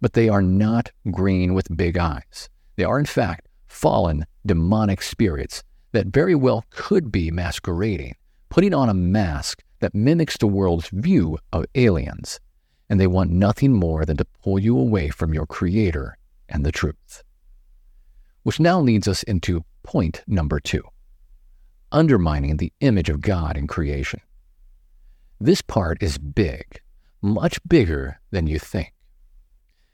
But 0.02 0.14
they 0.14 0.28
are 0.28 0.42
not 0.42 0.92
green 1.12 1.54
with 1.54 1.78
big 1.78 2.00
eyes. 2.00 2.50
They 2.76 2.84
are, 2.84 3.00
in 3.00 3.06
fact, 3.06 3.48
fallen 3.68 4.26
demonic 4.46 5.02
spirits 5.02 5.64
that 5.92 6.08
very 6.08 6.36
well 6.36 6.66
could 6.70 7.12
be 7.12 7.32
masquerading 7.32 8.16
putting 8.54 8.72
on 8.72 8.88
a 8.88 8.94
mask 8.94 9.64
that 9.80 9.96
mimics 9.96 10.38
the 10.38 10.46
world's 10.46 10.88
view 10.90 11.40
of 11.52 11.66
aliens, 11.74 12.40
and 12.88 13.00
they 13.00 13.08
want 13.08 13.32
nothing 13.32 13.74
more 13.74 14.06
than 14.06 14.16
to 14.16 14.28
pull 14.44 14.60
you 14.60 14.78
away 14.78 15.10
from 15.10 15.34
your 15.34 15.48
Creator 15.48 16.16
and 16.48 16.64
the 16.64 16.72
truth. 16.72 17.24
Which 18.44 18.60
now 18.60 18.80
leads 18.80 19.08
us 19.08 19.24
into 19.24 19.66
point 19.82 20.22
number 20.28 20.60
two 20.60 20.84
undermining 21.92 22.58
the 22.58 22.72
image 22.80 23.10
of 23.10 23.22
God 23.22 23.58
in 23.58 23.66
creation. 23.66 24.20
This 25.40 25.64
part 25.64 26.02
is 26.04 26.20
big, 26.20 26.80
much 27.24 27.60
bigger 27.68 28.20
than 28.30 28.46
you 28.46 28.60
think. 28.60 28.93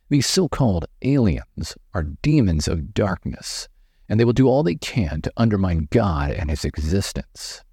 These 0.10 0.26
so 0.26 0.50
called 0.50 0.86
aliens 1.04 1.78
are 1.94 2.04
demons 2.24 2.68
of 2.68 2.96
darkness, 2.96 3.70
and 4.08 4.20
they 4.20 4.26
will 4.26 4.34
do 4.34 4.48
all 4.48 4.64
they 4.64 4.76
can 4.76 5.22
to 5.22 5.34
undermine 5.38 5.88
God 5.92 6.32
and 6.32 6.50
his 6.50 6.66
existence. 6.66 7.64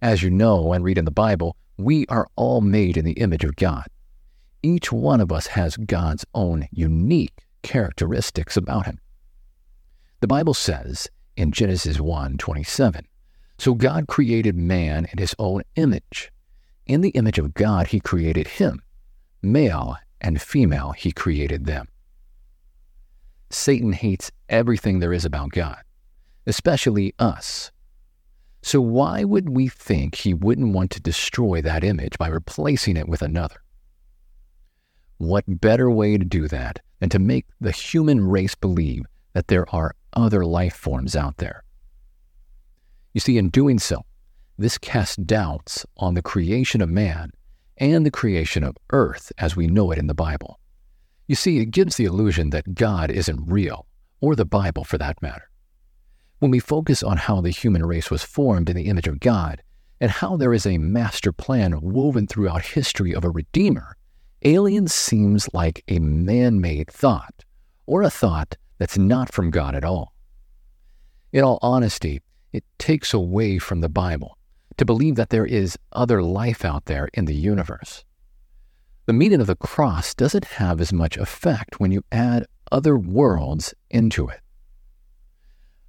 As 0.00 0.22
you 0.22 0.30
know 0.30 0.72
and 0.72 0.82
read 0.82 0.96
in 0.96 1.04
the 1.04 1.10
Bible, 1.10 1.56
we 1.76 2.06
are 2.06 2.26
all 2.36 2.62
made 2.62 2.96
in 2.96 3.04
the 3.04 3.12
image 3.12 3.44
of 3.44 3.56
God. 3.56 3.84
Each 4.62 4.90
one 4.90 5.20
of 5.20 5.30
us 5.30 5.48
has 5.48 5.76
God's 5.76 6.24
own 6.34 6.68
unique 6.70 7.44
characteristics 7.62 8.56
about 8.56 8.86
him. 8.86 8.98
The 10.20 10.26
Bible 10.26 10.54
says 10.54 11.08
in 11.36 11.52
Genesis 11.52 12.00
1 12.00 12.38
27, 12.38 13.06
So 13.58 13.74
God 13.74 14.06
created 14.06 14.56
man 14.56 15.06
in 15.12 15.18
his 15.18 15.34
own 15.38 15.62
image. 15.76 16.32
In 16.86 17.02
the 17.02 17.10
image 17.10 17.38
of 17.38 17.52
God, 17.52 17.88
he 17.88 18.00
created 18.00 18.48
him. 18.48 18.82
Male 19.42 19.96
and 20.20 20.40
female, 20.40 20.92
he 20.92 21.12
created 21.12 21.66
them. 21.66 21.88
Satan 23.50 23.92
hates 23.92 24.30
everything 24.48 25.00
there 25.00 25.12
is 25.12 25.24
about 25.24 25.50
God, 25.50 25.82
especially 26.46 27.14
us. 27.18 27.72
So, 28.62 28.80
why 28.80 29.24
would 29.24 29.48
we 29.48 29.68
think 29.68 30.14
he 30.14 30.34
wouldn't 30.34 30.74
want 30.74 30.90
to 30.92 31.00
destroy 31.00 31.62
that 31.62 31.82
image 31.82 32.18
by 32.18 32.28
replacing 32.28 32.96
it 32.96 33.08
with 33.08 33.22
another? 33.22 33.62
What 35.18 35.44
better 35.60 35.90
way 35.90 36.16
to 36.16 36.24
do 36.24 36.46
that 36.48 36.80
than 36.98 37.08
to 37.10 37.18
make 37.18 37.46
the 37.60 37.72
human 37.72 38.26
race 38.26 38.54
believe 38.54 39.04
that 39.32 39.48
there 39.48 39.68
are 39.74 39.94
other 40.12 40.44
life 40.44 40.74
forms 40.74 41.16
out 41.16 41.38
there? 41.38 41.64
You 43.14 43.20
see, 43.20 43.38
in 43.38 43.48
doing 43.48 43.78
so, 43.78 44.04
this 44.58 44.78
casts 44.78 45.16
doubts 45.16 45.86
on 45.96 46.14
the 46.14 46.22
creation 46.22 46.80
of 46.80 46.90
man 46.90 47.32
and 47.80 48.04
the 48.04 48.10
creation 48.10 48.62
of 48.62 48.76
earth 48.90 49.32
as 49.38 49.56
we 49.56 49.66
know 49.66 49.90
it 49.90 49.98
in 49.98 50.06
the 50.06 50.14
Bible. 50.14 50.60
You 51.26 51.34
see, 51.34 51.58
it 51.58 51.70
gives 51.70 51.96
the 51.96 52.04
illusion 52.04 52.50
that 52.50 52.74
God 52.74 53.10
isn't 53.10 53.50
real, 53.50 53.86
or 54.20 54.36
the 54.36 54.44
Bible 54.44 54.84
for 54.84 54.98
that 54.98 55.20
matter. 55.22 55.50
When 56.38 56.50
we 56.50 56.60
focus 56.60 57.02
on 57.02 57.16
how 57.16 57.40
the 57.40 57.50
human 57.50 57.84
race 57.84 58.10
was 58.10 58.22
formed 58.22 58.68
in 58.68 58.76
the 58.76 58.86
image 58.86 59.08
of 59.08 59.20
God, 59.20 59.62
and 60.00 60.10
how 60.10 60.36
there 60.36 60.52
is 60.52 60.66
a 60.66 60.78
master 60.78 61.32
plan 61.32 61.80
woven 61.80 62.26
throughout 62.26 62.62
history 62.62 63.14
of 63.14 63.24
a 63.24 63.30
Redeemer, 63.30 63.96
alien 64.42 64.88
seems 64.88 65.48
like 65.52 65.82
a 65.88 65.98
man 65.98 66.60
made 66.60 66.90
thought, 66.90 67.44
or 67.86 68.02
a 68.02 68.10
thought 68.10 68.56
that's 68.78 68.98
not 68.98 69.32
from 69.32 69.50
God 69.50 69.74
at 69.74 69.84
all. 69.84 70.14
In 71.32 71.44
all 71.44 71.58
honesty, 71.62 72.20
it 72.52 72.64
takes 72.78 73.14
away 73.14 73.58
from 73.58 73.80
the 73.80 73.88
Bible 73.88 74.36
to 74.80 74.86
believe 74.86 75.16
that 75.16 75.28
there 75.28 75.44
is 75.44 75.78
other 75.92 76.22
life 76.22 76.64
out 76.64 76.86
there 76.86 77.10
in 77.12 77.26
the 77.26 77.34
universe. 77.34 78.02
The 79.04 79.12
meaning 79.12 79.42
of 79.42 79.46
the 79.46 79.54
cross 79.54 80.14
doesn't 80.14 80.46
have 80.46 80.80
as 80.80 80.90
much 80.90 81.18
effect 81.18 81.78
when 81.78 81.92
you 81.92 82.02
add 82.10 82.46
other 82.72 82.96
worlds 82.96 83.74
into 83.90 84.26
it. 84.28 84.40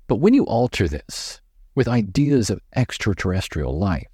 But 0.08 0.18
when 0.18 0.34
you 0.34 0.44
alter 0.44 0.90
this 0.90 1.40
with 1.74 1.88
ideas 1.88 2.50
of 2.50 2.60
extraterrestrial 2.76 3.80
life, 3.80 4.10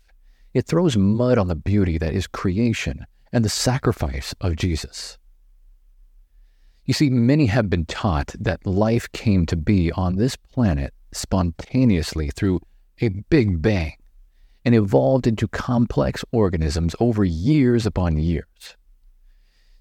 it 0.53 0.67
throws 0.67 0.95
mud 0.95 1.39
on 1.39 1.47
the 1.47 1.55
beauty 1.55 1.97
that 1.97 2.13
is 2.13 2.27
creation 2.27 3.07
and 3.33 3.43
the 3.43 3.49
sacrifice 3.49 4.35
of 4.41 4.57
Jesus. 4.57 5.17
You 6.85 6.93
see, 6.93 7.09
many 7.09 7.47
have 7.47 7.67
been 7.67 7.87
taught 7.87 8.35
that 8.39 8.67
life 8.67 9.11
came 9.11 9.47
to 9.47 9.55
be 9.55 9.91
on 9.93 10.17
this 10.17 10.35
planet 10.35 10.93
spontaneously 11.13 12.29
through 12.29 12.59
a 13.01 13.09
big 13.09 13.59
bang 13.59 13.95
and 14.67 14.75
evolved 14.75 15.25
into 15.25 15.47
complex 15.47 16.25
organisms 16.33 16.93
over 16.99 17.23
years 17.23 17.85
upon 17.85 18.17
years. 18.17 18.75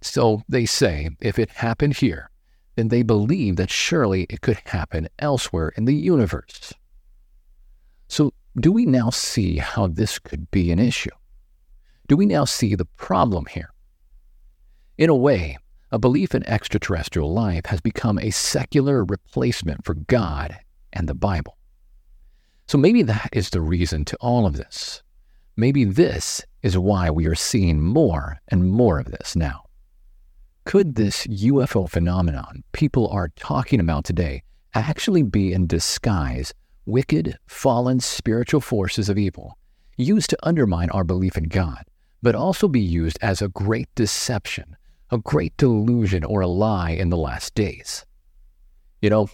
So 0.00 0.42
they 0.48 0.64
say 0.64 1.10
if 1.20 1.40
it 1.40 1.50
happened 1.50 1.96
here, 1.96 2.30
then 2.76 2.86
they 2.86 3.02
believe 3.02 3.56
that 3.56 3.68
surely 3.68 4.28
it 4.30 4.42
could 4.42 4.58
happen 4.66 5.08
elsewhere 5.18 5.72
in 5.76 5.86
the 5.86 5.94
universe. 5.96 6.72
So, 8.06 8.32
do 8.60 8.70
we 8.70 8.86
now 8.86 9.10
see 9.10 9.56
how 9.56 9.88
this 9.88 10.20
could 10.20 10.52
be 10.52 10.70
an 10.70 10.78
issue? 10.78 11.10
Do 12.06 12.16
we 12.16 12.24
now 12.24 12.44
see 12.44 12.76
the 12.76 12.84
problem 12.84 13.46
here? 13.50 13.72
In 14.96 15.10
a 15.10 15.16
way, 15.16 15.58
a 15.90 15.98
belief 15.98 16.32
in 16.32 16.46
extraterrestrial 16.46 17.32
life 17.32 17.66
has 17.66 17.80
become 17.80 18.20
a 18.20 18.30
secular 18.30 19.04
replacement 19.04 19.84
for 19.84 19.94
God 19.94 20.60
and 20.92 21.08
the 21.08 21.14
Bible. 21.14 21.55
So 22.66 22.78
maybe 22.78 23.02
that 23.02 23.30
is 23.32 23.50
the 23.50 23.60
reason 23.60 24.04
to 24.06 24.16
all 24.20 24.46
of 24.46 24.56
this. 24.56 25.02
Maybe 25.56 25.84
this 25.84 26.44
is 26.62 26.76
why 26.76 27.10
we 27.10 27.26
are 27.26 27.34
seeing 27.34 27.80
more 27.80 28.40
and 28.48 28.68
more 28.68 28.98
of 28.98 29.06
this 29.06 29.36
now. 29.36 29.64
Could 30.64 30.96
this 30.96 31.26
UFO 31.28 31.88
phenomenon 31.88 32.64
people 32.72 33.08
are 33.08 33.30
talking 33.36 33.78
about 33.78 34.04
today 34.04 34.42
actually 34.74 35.22
be 35.22 35.52
in 35.52 35.66
disguise 35.66 36.52
wicked, 36.86 37.38
fallen 37.46 38.00
spiritual 38.00 38.60
forces 38.60 39.08
of 39.08 39.16
evil 39.16 39.56
used 39.96 40.28
to 40.30 40.38
undermine 40.42 40.90
our 40.90 41.04
belief 41.04 41.36
in 41.38 41.44
God, 41.44 41.84
but 42.20 42.34
also 42.34 42.68
be 42.68 42.80
used 42.80 43.18
as 43.22 43.40
a 43.40 43.48
great 43.48 43.88
deception, 43.94 44.76
a 45.10 45.18
great 45.18 45.56
delusion, 45.56 46.24
or 46.24 46.40
a 46.40 46.46
lie 46.48 46.90
in 46.90 47.10
the 47.10 47.16
last 47.16 47.54
days? 47.54 48.04
You 49.00 49.08
know, 49.08 49.28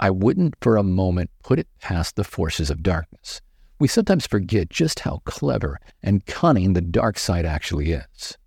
I 0.00 0.08
wouldn't 0.08 0.56
for 0.62 0.78
a 0.78 0.82
moment 0.82 1.30
put 1.42 1.58
it 1.58 1.68
past 1.78 2.16
the 2.16 2.24
forces 2.24 2.70
of 2.70 2.82
darkness. 2.82 3.42
We 3.78 3.86
sometimes 3.86 4.26
forget 4.26 4.70
just 4.70 5.00
how 5.00 5.20
clever 5.24 5.78
and 6.02 6.24
cunning 6.24 6.72
the 6.72 6.80
dark 6.80 7.18
side 7.18 7.44
actually 7.44 7.92
is. 7.92 8.38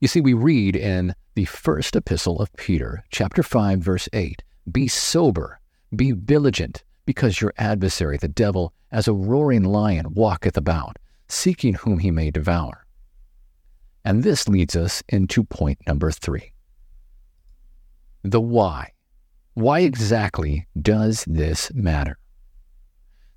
You 0.00 0.08
see, 0.08 0.20
we 0.20 0.34
read 0.34 0.74
in 0.74 1.14
the 1.34 1.44
first 1.44 1.94
epistle 1.94 2.42
of 2.42 2.52
Peter, 2.56 3.04
chapter 3.10 3.44
5, 3.44 3.78
verse 3.78 4.08
8 4.12 4.42
Be 4.70 4.88
sober, 4.88 5.60
be 5.94 6.10
vigilant, 6.10 6.82
because 7.06 7.40
your 7.40 7.54
adversary, 7.56 8.16
the 8.16 8.26
devil, 8.26 8.72
as 8.90 9.06
a 9.06 9.12
roaring 9.12 9.62
lion, 9.62 10.12
walketh 10.12 10.56
about, 10.56 10.98
seeking 11.28 11.74
whom 11.74 12.00
he 12.00 12.10
may 12.10 12.32
devour. 12.32 12.84
And 14.04 14.24
this 14.24 14.48
leads 14.48 14.74
us 14.74 15.04
into 15.08 15.44
point 15.44 15.78
number 15.86 16.10
three 16.10 16.52
the 18.24 18.40
why. 18.40 18.92
Why 19.58 19.80
exactly 19.80 20.68
does 20.80 21.24
this 21.26 21.74
matter? 21.74 22.16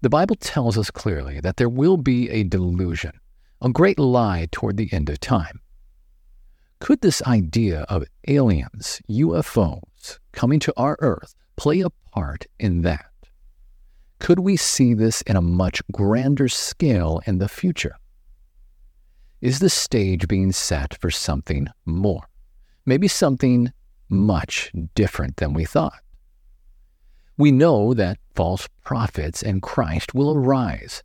The 0.02 0.10
Bible 0.12 0.36
tells 0.36 0.78
us 0.78 0.92
clearly 0.92 1.40
that 1.40 1.58
there 1.58 1.68
will 1.68 1.98
be 1.98 2.30
a 2.30 2.44
delusion, 2.44 3.14
a 3.60 3.70
great 3.70 3.98
lie 3.98 4.48
toward 4.52 4.78
the 4.78 4.94
end 4.94 5.10
of 5.10 5.20
time. 5.20 5.62
Could 6.80 7.02
this 7.02 7.24
idea 7.24 7.88
of 7.90 8.06
aliens, 8.28 9.02
UFOs, 9.10 10.20
coming 10.32 10.60
to 10.60 10.72
our 10.78 10.96
Earth 11.00 11.34
play 11.56 11.82
a 11.82 11.90
part 11.90 12.46
in 12.60 12.84
that? 12.84 13.10
Could 14.20 14.42
we 14.42 14.58
see 14.58 14.94
this 14.94 15.24
in 15.24 15.36
a 15.36 15.42
much 15.42 15.82
grander 15.92 16.50
scale 16.50 17.20
in 17.26 17.40
the 17.40 17.50
future? 17.50 17.96
Is 19.42 19.58
the 19.58 19.72
stage 19.72 20.28
being 20.28 20.52
set 20.52 20.94
for 21.02 21.10
something 21.10 21.68
more? 21.84 22.30
Maybe 22.86 23.08
something 23.08 23.74
much 24.08 24.72
different 24.94 25.38
than 25.38 25.54
we 25.54 25.66
thought. 25.66 25.96
We 27.42 27.52
know 27.52 27.96
that 27.96 28.20
false 28.36 28.70
prophets 28.84 29.42
and 29.42 29.64
Christ 29.64 30.14
will 30.14 30.38
arise, 30.38 31.02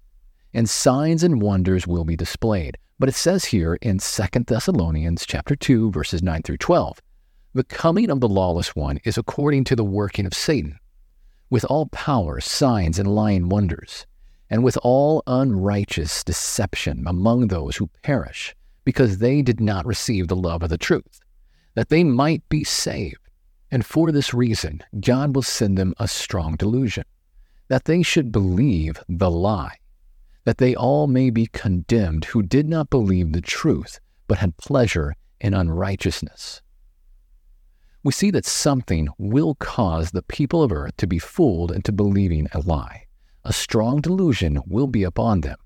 and 0.53 0.68
signs 0.68 1.22
and 1.22 1.40
wonders 1.40 1.87
will 1.87 2.05
be 2.05 2.14
displayed. 2.14 2.77
But 2.99 3.09
it 3.09 3.14
says 3.14 3.46
here 3.46 3.77
in 3.81 4.01
2 4.01 4.40
Thessalonians 4.46 5.25
chapter 5.25 5.57
2 5.57 5.92
verses 5.92 6.22
9 6.22 6.42
through 6.42 6.59
12, 6.59 7.01
the 7.55 7.64
coming 7.64 8.11
of 8.11 8.20
the 8.20 8.29
lawless 8.29 8.77
one 8.77 9.01
is 9.03 9.16
according 9.16 9.64
to 9.64 9.77
the 9.77 9.83
working 9.83 10.27
of 10.27 10.35
Satan, 10.35 10.79
with 11.49 11.64
all 11.70 11.87
power, 11.87 12.38
signs, 12.38 12.99
and 12.99 13.14
lying 13.14 13.49
wonders, 13.49 14.05
and 14.51 14.62
with 14.62 14.77
all 14.83 15.22
unrighteous 15.27 16.22
deception 16.22 17.07
among 17.07 17.49
those 17.49 17.77
who 17.77 17.88
perish, 18.03 18.55
because 18.85 19.16
they 19.16 19.40
did 19.40 19.59
not 19.59 19.87
receive 19.87 20.29
the 20.29 20.37
love 20.37 20.62
of 20.62 20.68
the 20.68 20.77
truth, 20.77 21.18
that 21.77 21.88
they 21.88 22.05
might 22.05 22.46
be 22.51 22.62
saved. 22.62 23.26
And 23.70 23.85
for 23.85 24.12
this 24.12 24.33
reason, 24.33 24.83
God 25.00 25.35
will 25.35 25.42
send 25.42 25.76
them 25.76 25.94
a 25.98 26.07
strong 26.07 26.57
delusion, 26.57 27.05
that 27.68 27.85
they 27.85 28.02
should 28.02 28.31
believe 28.31 29.00
the 29.09 29.31
lie, 29.31 29.79
that 30.44 30.59
they 30.59 30.74
all 30.74 31.07
may 31.07 31.31
be 31.31 31.46
condemned 31.46 32.26
who 32.26 32.42
did 32.42 32.68
not 32.68 32.90
believe 32.90 33.33
the 33.33 33.40
truth, 33.40 33.98
but 34.29 34.38
had 34.38 34.57
pleasure 34.57 35.16
in 35.40 35.55
unrighteousness. 35.55 36.62
We 38.05 38.12
see 38.12 38.31
that 38.31 38.46
something 38.46 39.09
will 39.18 39.57
cause 39.57 40.12
the 40.12 40.22
people 40.22 40.62
of 40.62 40.70
earth 40.70 40.96
to 40.98 41.09
be 41.09 41.18
fooled 41.18 41.72
into 41.72 41.90
believing 41.90 42.46
a 42.52 42.61
lie. 42.61 43.07
A 43.44 43.52
strong 43.52 44.00
delusion 44.00 44.61
will 44.66 44.87
be 44.87 45.02
upon 45.02 45.40
them. 45.40 45.59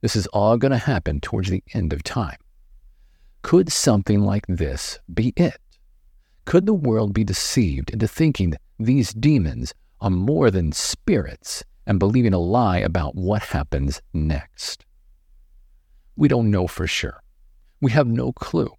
This 0.00 0.16
is 0.16 0.26
all 0.28 0.56
going 0.56 0.72
to 0.72 0.78
happen 0.78 1.20
towards 1.20 1.50
the 1.50 1.62
end 1.72 1.92
of 1.92 2.02
time. 2.02 2.38
Could 3.42 3.70
something 3.70 4.20
like 4.20 4.44
this 4.48 4.98
be 5.12 5.32
it? 5.36 5.58
Could 6.44 6.66
the 6.66 6.74
world 6.74 7.14
be 7.14 7.24
deceived 7.24 7.90
into 7.90 8.08
thinking 8.08 8.54
these 8.78 9.14
demons 9.14 9.74
are 10.00 10.10
more 10.10 10.50
than 10.50 10.72
spirits 10.72 11.62
and 11.86 11.98
believing 11.98 12.34
a 12.34 12.38
lie 12.38 12.78
about 12.78 13.14
what 13.14 13.42
happens 13.42 14.02
next? 14.12 14.84
We 16.16 16.28
don't 16.28 16.50
know 16.50 16.66
for 16.66 16.86
sure. 16.86 17.22
We 17.80 17.92
have 17.92 18.06
no 18.06 18.32
clue. 18.32 18.70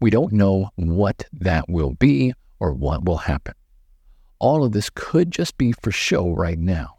We 0.00 0.10
don't 0.10 0.32
know 0.32 0.70
what 0.76 1.24
that 1.32 1.68
will 1.68 1.92
be 1.94 2.32
or 2.58 2.72
what 2.72 3.04
will 3.04 3.18
happen. 3.18 3.54
All 4.38 4.64
of 4.64 4.72
this 4.72 4.90
could 4.94 5.30
just 5.30 5.58
be 5.58 5.72
for 5.72 5.92
show 5.92 6.30
right 6.30 6.58
now. 6.58 6.96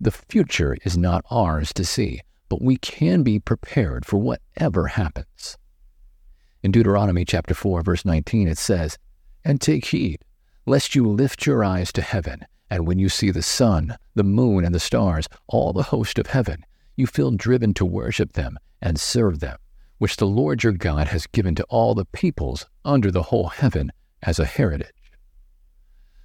The 0.00 0.10
future 0.10 0.76
is 0.84 0.98
not 0.98 1.24
ours 1.30 1.72
to 1.74 1.84
see, 1.84 2.20
but 2.48 2.60
we 2.60 2.76
can 2.76 3.22
be 3.22 3.38
prepared 3.38 4.04
for 4.04 4.18
whatever 4.18 4.88
happens. 4.88 5.56
In 6.66 6.72
Deuteronomy 6.72 7.24
chapter 7.24 7.54
4, 7.54 7.82
verse 7.82 8.04
19, 8.04 8.48
it 8.48 8.58
says, 8.58 8.98
And 9.44 9.60
take 9.60 9.84
heed, 9.84 10.18
lest 10.66 10.96
you 10.96 11.06
lift 11.06 11.46
your 11.46 11.62
eyes 11.62 11.92
to 11.92 12.02
heaven, 12.02 12.44
and 12.68 12.88
when 12.88 12.98
you 12.98 13.08
see 13.08 13.30
the 13.30 13.40
sun, 13.40 13.96
the 14.16 14.24
moon, 14.24 14.64
and 14.64 14.74
the 14.74 14.80
stars, 14.80 15.28
all 15.46 15.72
the 15.72 15.84
host 15.84 16.18
of 16.18 16.26
heaven, 16.26 16.64
you 16.96 17.06
feel 17.06 17.30
driven 17.30 17.72
to 17.74 17.84
worship 17.84 18.32
them 18.32 18.58
and 18.82 18.98
serve 18.98 19.38
them, 19.38 19.56
which 19.98 20.16
the 20.16 20.26
Lord 20.26 20.64
your 20.64 20.72
God 20.72 21.06
has 21.06 21.28
given 21.28 21.54
to 21.54 21.62
all 21.68 21.94
the 21.94 22.04
peoples 22.04 22.66
under 22.84 23.12
the 23.12 23.22
whole 23.22 23.46
heaven 23.46 23.92
as 24.24 24.40
a 24.40 24.44
heritage. 24.44 25.12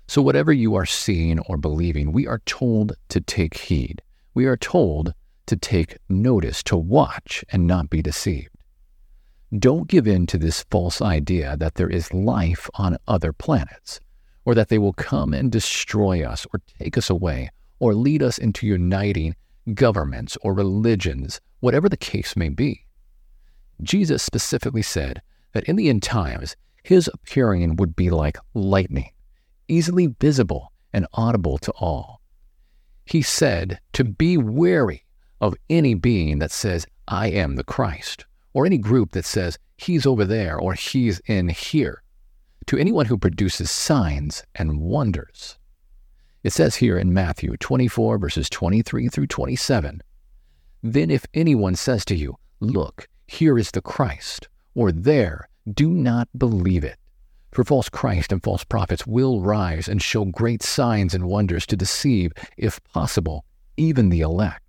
So, 0.08 0.24
whatever 0.24 0.52
you 0.52 0.74
are 0.74 0.88
seeing 0.88 1.38
or 1.42 1.56
believing, 1.58 2.12
we 2.12 2.26
are 2.26 2.42
told 2.48 2.94
to 3.10 3.22
take 3.22 3.56
heed. 3.56 4.02
We 4.34 4.48
are 4.48 4.58
told 4.58 5.14
to 5.46 5.56
take 5.56 6.00
notice, 6.10 6.64
to 6.64 6.78
watch, 6.78 7.46
and 7.52 7.68
not 7.68 7.92
be 7.92 8.02
deceived. 8.02 8.58
Don't 9.58 9.90
give 9.90 10.08
in 10.08 10.28
to 10.28 10.38
this 10.38 10.64
false 10.72 11.02
idea 11.02 11.58
that 11.58 11.76
there 11.76 11.90
is 11.90 12.14
life 12.14 12.70
on 12.76 12.98
other 13.08 13.34
planets, 13.34 14.00
or 14.46 14.56
that 14.56 14.70
they 14.70 14.78
will 14.78 14.94
come 14.94 15.34
and 15.34 15.52
destroy 15.52 16.24
us, 16.24 16.48
or 16.54 16.62
take 16.80 16.98
us 16.98 17.10
away, 17.10 17.50
or 17.80 17.94
lead 17.94 18.24
us 18.24 18.38
into 18.38 18.66
uniting 18.66 19.36
governments 19.74 20.38
or 20.42 20.54
religions, 20.54 21.42
whatever 21.60 21.90
the 21.90 21.98
case 21.98 22.36
may 22.36 22.48
be. 22.48 22.86
Jesus 23.82 24.24
specifically 24.24 24.82
said 24.82 25.22
that 25.54 25.66
in 25.66 25.76
the 25.76 25.90
end 25.90 26.04
times, 26.04 26.56
his 26.84 27.10
appearing 27.14 27.76
would 27.76 27.96
be 27.96 28.10
like 28.10 28.38
lightning, 28.54 29.12
easily 29.68 30.08
visible 30.20 30.72
and 30.94 31.08
audible 31.14 31.58
to 31.58 31.72
all. 31.74 32.22
He 33.06 33.22
said 33.22 33.80
to 33.94 34.04
be 34.04 34.38
wary 34.38 35.04
of 35.42 35.56
any 35.70 35.94
being 35.94 36.40
that 36.40 36.52
says, 36.52 36.86
I 37.08 37.28
am 37.28 37.56
the 37.56 37.64
Christ, 37.64 38.26
or 38.54 38.66
any 38.66 38.78
group 38.78 39.12
that 39.12 39.26
says, 39.26 39.58
he's 39.78 40.06
over 40.06 40.26
there 40.26 40.58
or 40.58 40.74
he's 40.74 41.20
in 41.26 41.50
here, 41.50 42.04
to 42.68 42.78
anyone 42.78 43.06
who 43.06 43.18
produces 43.18 43.72
signs 43.72 44.44
and 44.56 44.80
wonders. 44.80 45.58
It 46.44 46.54
says 46.54 46.76
here 46.76 46.98
in 46.98 47.14
Matthew 47.14 47.56
24, 47.58 48.18
verses 48.18 48.50
23 48.50 49.10
through 49.10 49.28
27 49.28 50.02
Then 50.82 51.12
if 51.12 51.26
anyone 51.34 51.76
says 51.76 52.04
to 52.06 52.16
you, 52.16 52.38
Look, 52.60 53.08
here 53.28 53.58
is 53.58 53.72
the 53.72 53.82
Christ, 53.82 54.48
or 54.76 54.92
there, 54.92 55.48
do 55.72 55.90
not 55.90 56.28
believe 56.38 56.84
it. 56.84 56.98
For 57.52 57.64
false 57.64 57.90
Christ 57.90 58.32
and 58.32 58.42
false 58.42 58.64
prophets 58.64 59.06
will 59.06 59.42
rise 59.42 59.88
and 59.88 60.02
show 60.02 60.26
great 60.26 60.64
signs 60.64 61.14
and 61.14 61.26
wonders 61.26 61.66
to 61.68 61.76
deceive, 61.76 62.32
if 62.58 62.82
possible, 62.86 63.46
even 63.78 64.10
the 64.10 64.22
elect. 64.22 64.64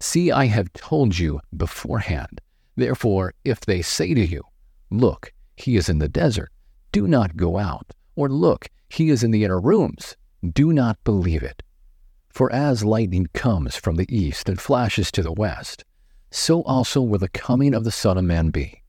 See, 0.00 0.32
I 0.32 0.46
have 0.46 0.72
told 0.72 1.18
you 1.18 1.40
beforehand. 1.56 2.40
Therefore, 2.76 3.34
if 3.44 3.60
they 3.60 3.82
say 3.82 4.14
to 4.14 4.26
you, 4.26 4.42
Look, 4.90 5.32
he 5.56 5.76
is 5.76 5.88
in 5.88 5.98
the 5.98 6.08
desert, 6.08 6.50
do 6.92 7.06
not 7.06 7.36
go 7.36 7.58
out. 7.58 7.92
Or 8.14 8.28
look, 8.28 8.68
he 8.90 9.08
is 9.08 9.22
in 9.22 9.30
the 9.30 9.44
inner 9.44 9.60
rooms, 9.60 10.16
do 10.46 10.72
not 10.72 11.02
believe 11.04 11.42
it. 11.42 11.62
For 12.28 12.52
as 12.52 12.84
lightning 12.84 13.28
comes 13.32 13.76
from 13.76 13.96
the 13.96 14.14
east 14.14 14.48
and 14.48 14.60
flashes 14.60 15.10
to 15.12 15.22
the 15.22 15.32
west, 15.32 15.84
so 16.30 16.62
also 16.62 17.00
will 17.00 17.18
the 17.18 17.28
coming 17.28 17.74
of 17.74 17.84
the 17.84 17.90
Son 17.90 18.18
of 18.18 18.24
Man 18.24 18.50
be. 18.50 18.82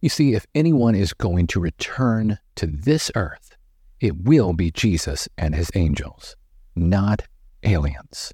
You 0.00 0.08
see, 0.08 0.34
if 0.34 0.46
anyone 0.54 0.94
is 0.94 1.12
going 1.12 1.46
to 1.48 1.60
return 1.60 2.38
to 2.56 2.66
this 2.66 3.10
earth, 3.14 3.56
it 4.00 4.24
will 4.24 4.52
be 4.52 4.72
Jesus 4.72 5.28
and 5.38 5.54
his 5.54 5.70
angels, 5.76 6.36
not 6.74 7.22
aliens. 7.62 8.32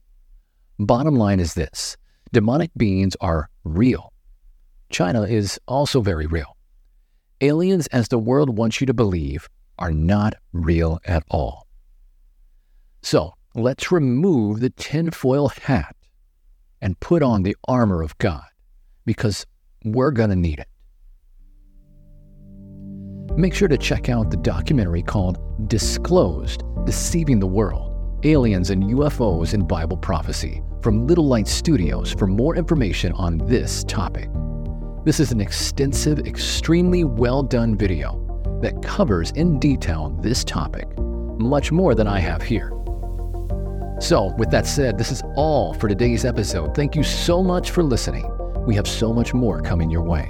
Bottom 0.79 1.15
line 1.15 1.41
is 1.41 1.55
this 1.55 1.99
demonic 2.33 2.71
beings 2.77 3.17
are 3.21 3.49
real. 3.65 4.13
China 4.91 5.23
is 5.23 5.59
also 5.67 6.01
very 6.01 6.27
real. 6.27 6.57
Aliens, 7.41 7.87
as 7.89 8.09
the 8.09 8.19
world 8.19 8.57
wants 8.57 8.81
you 8.81 8.87
to 8.87 8.95
believe, 8.95 9.49
are 9.79 9.93
not 9.93 10.35
real 10.53 10.99
at 11.05 11.23
all. 11.31 11.67
So 13.03 13.35
let's 13.55 13.93
remove 13.93 14.61
the 14.61 14.71
tinfoil 14.71 15.49
hat 15.49 15.95
and 16.81 16.99
put 17.01 17.23
on 17.23 17.43
the 17.43 17.57
armor 17.67 18.03
of 18.03 18.17
God 18.19 18.45
because 19.05 19.47
we're 19.85 20.11
going 20.11 20.31
to 20.31 20.37
need 20.37 20.59
it 20.59 20.69
make 23.39 23.55
sure 23.55 23.69
to 23.69 23.79
check 23.79 24.09
out 24.09 24.31
the 24.31 24.37
documentary 24.37 25.03
called 25.03 25.69
Disclosed 25.69 26.65
Deceiving 26.85 27.39
the 27.39 27.47
World 27.47 27.95
Aliens 28.25 28.71
and 28.71 28.83
UFOs 28.83 29.55
in 29.55 29.65
Bible 29.65 29.97
Prophecy 29.97 30.61
from 30.83 31.07
Little 31.07 31.27
Light 31.27 31.49
Studios 31.49 32.13
for 32.13 32.27
more 32.27 32.57
information 32.57 33.13
on 33.13 33.39
this 33.39 33.85
topic. 33.85 34.29
This 35.05 35.21
is 35.21 35.33
an 35.33 35.41
extensive, 35.41 36.21
extremely 36.21 37.05
well 37.05 37.43
done 37.43 37.77
video 37.77 38.25
that 38.63 38.83
covers 38.83 39.31
in 39.33 39.59
detail 39.59 40.11
this 40.21 40.45
topic, 40.45 40.87
much 40.99 41.73
more 41.73 41.95
than 41.95 42.07
I 42.07 42.19
have 42.19 42.43
here. 42.43 42.73
So, 44.01 44.35
with 44.39 44.51
that 44.51 44.67
said, 44.67 44.97
this 44.97 45.11
is 45.11 45.23
all 45.35 45.75
for 45.75 45.89
today's 45.89 46.25
episode. 46.25 46.75
Thank 46.75 46.95
you 46.95 47.03
so 47.03 47.43
much 47.43 47.71
for 47.71 47.83
listening. 47.83 48.31
We 48.65 48.75
have 48.77 48.87
so 48.87 49.13
much 49.13 49.35
more 49.35 49.61
coming 49.61 49.91
your 49.91 50.03
way. 50.03 50.27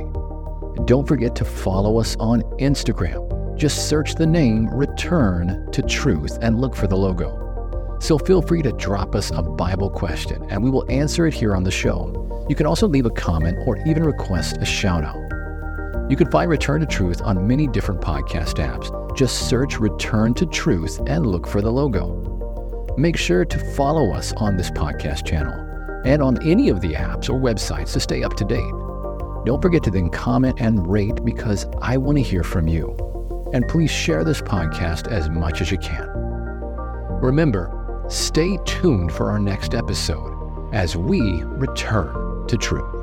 Don't 0.87 1.07
forget 1.07 1.35
to 1.37 1.45
follow 1.45 1.99
us 1.99 2.17
on 2.19 2.43
Instagram. 2.61 3.57
Just 3.57 3.89
search 3.89 4.15
the 4.15 4.27
name 4.27 4.69
Return 4.69 5.69
to 5.73 5.83
Truth 5.83 6.39
and 6.41 6.61
look 6.61 6.75
for 6.75 6.87
the 6.87 6.97
logo. 6.97 7.48
So 8.01 8.19
feel 8.19 8.43
free 8.43 8.63
to 8.63 8.73
drop 8.73 9.15
us 9.15 9.31
a 9.31 9.43
Bible 9.43 9.91
question 9.91 10.45
and 10.51 10.63
we 10.63 10.71
will 10.71 10.85
answer 10.91 11.27
it 11.27 11.35
here 11.35 11.55
on 11.55 11.65
the 11.65 11.71
show. 11.71 12.47
You 12.49 12.55
can 12.55 12.67
also 12.67 12.89
leave 12.89 13.07
a 13.07 13.11
comment 13.11 13.59
or 13.67 13.77
even 13.87 14.05
request 14.05 14.59
a 14.61 14.65
shout 14.65 15.05
out. 15.05 15.29
You 16.11 16.17
can 16.17 16.31
find 16.31 16.51
Return 16.51 16.81
to 16.81 16.87
Truth 16.87 17.21
on 17.23 17.47
many 17.47 17.67
different 17.67 18.01
podcast 18.01 18.55
apps. 18.55 19.17
Just 19.17 19.49
search 19.49 19.79
Return 19.79 20.33
to 20.35 20.47
Truth 20.47 21.01
and 21.07 21.27
look 21.27 21.47
for 21.47 21.61
the 21.61 21.71
logo. 21.71 22.95
Make 22.97 23.17
sure 23.17 23.45
to 23.45 23.59
follow 23.75 24.13
us 24.13 24.33
on 24.39 24.57
this 24.57 24.71
podcast 24.71 25.27
channel 25.27 25.53
and 26.07 26.23
on 26.23 26.43
any 26.47 26.71
of 26.71 26.81
the 26.81 26.95
apps 26.95 27.29
or 27.29 27.39
websites 27.39 27.93
to 27.93 28.01
stay 28.01 28.23
up 28.23 28.35
to 28.37 28.45
date. 28.45 28.73
Don't 29.45 29.61
forget 29.61 29.83
to 29.83 29.91
then 29.91 30.09
comment 30.09 30.61
and 30.61 30.87
rate 30.91 31.25
because 31.25 31.67
I 31.83 31.97
want 31.97 32.17
to 32.17 32.23
hear 32.23 32.43
from 32.43 32.69
you. 32.69 32.97
And 33.53 33.69
please 33.69 33.91
share 33.91 34.25
this 34.25 34.41
podcast 34.41 35.11
as 35.13 35.29
much 35.29 35.61
as 35.61 35.71
you 35.71 35.79
can. 35.79 36.09
Remember, 37.21 37.78
stay 38.09 38.59
tuned 38.65 39.13
for 39.13 39.31
our 39.31 39.39
next 39.39 39.75
episode 39.75 40.35
as 40.73 40.97
we 40.97 41.43
return 41.45 42.47
to 42.47 42.57
truth. 42.57 42.98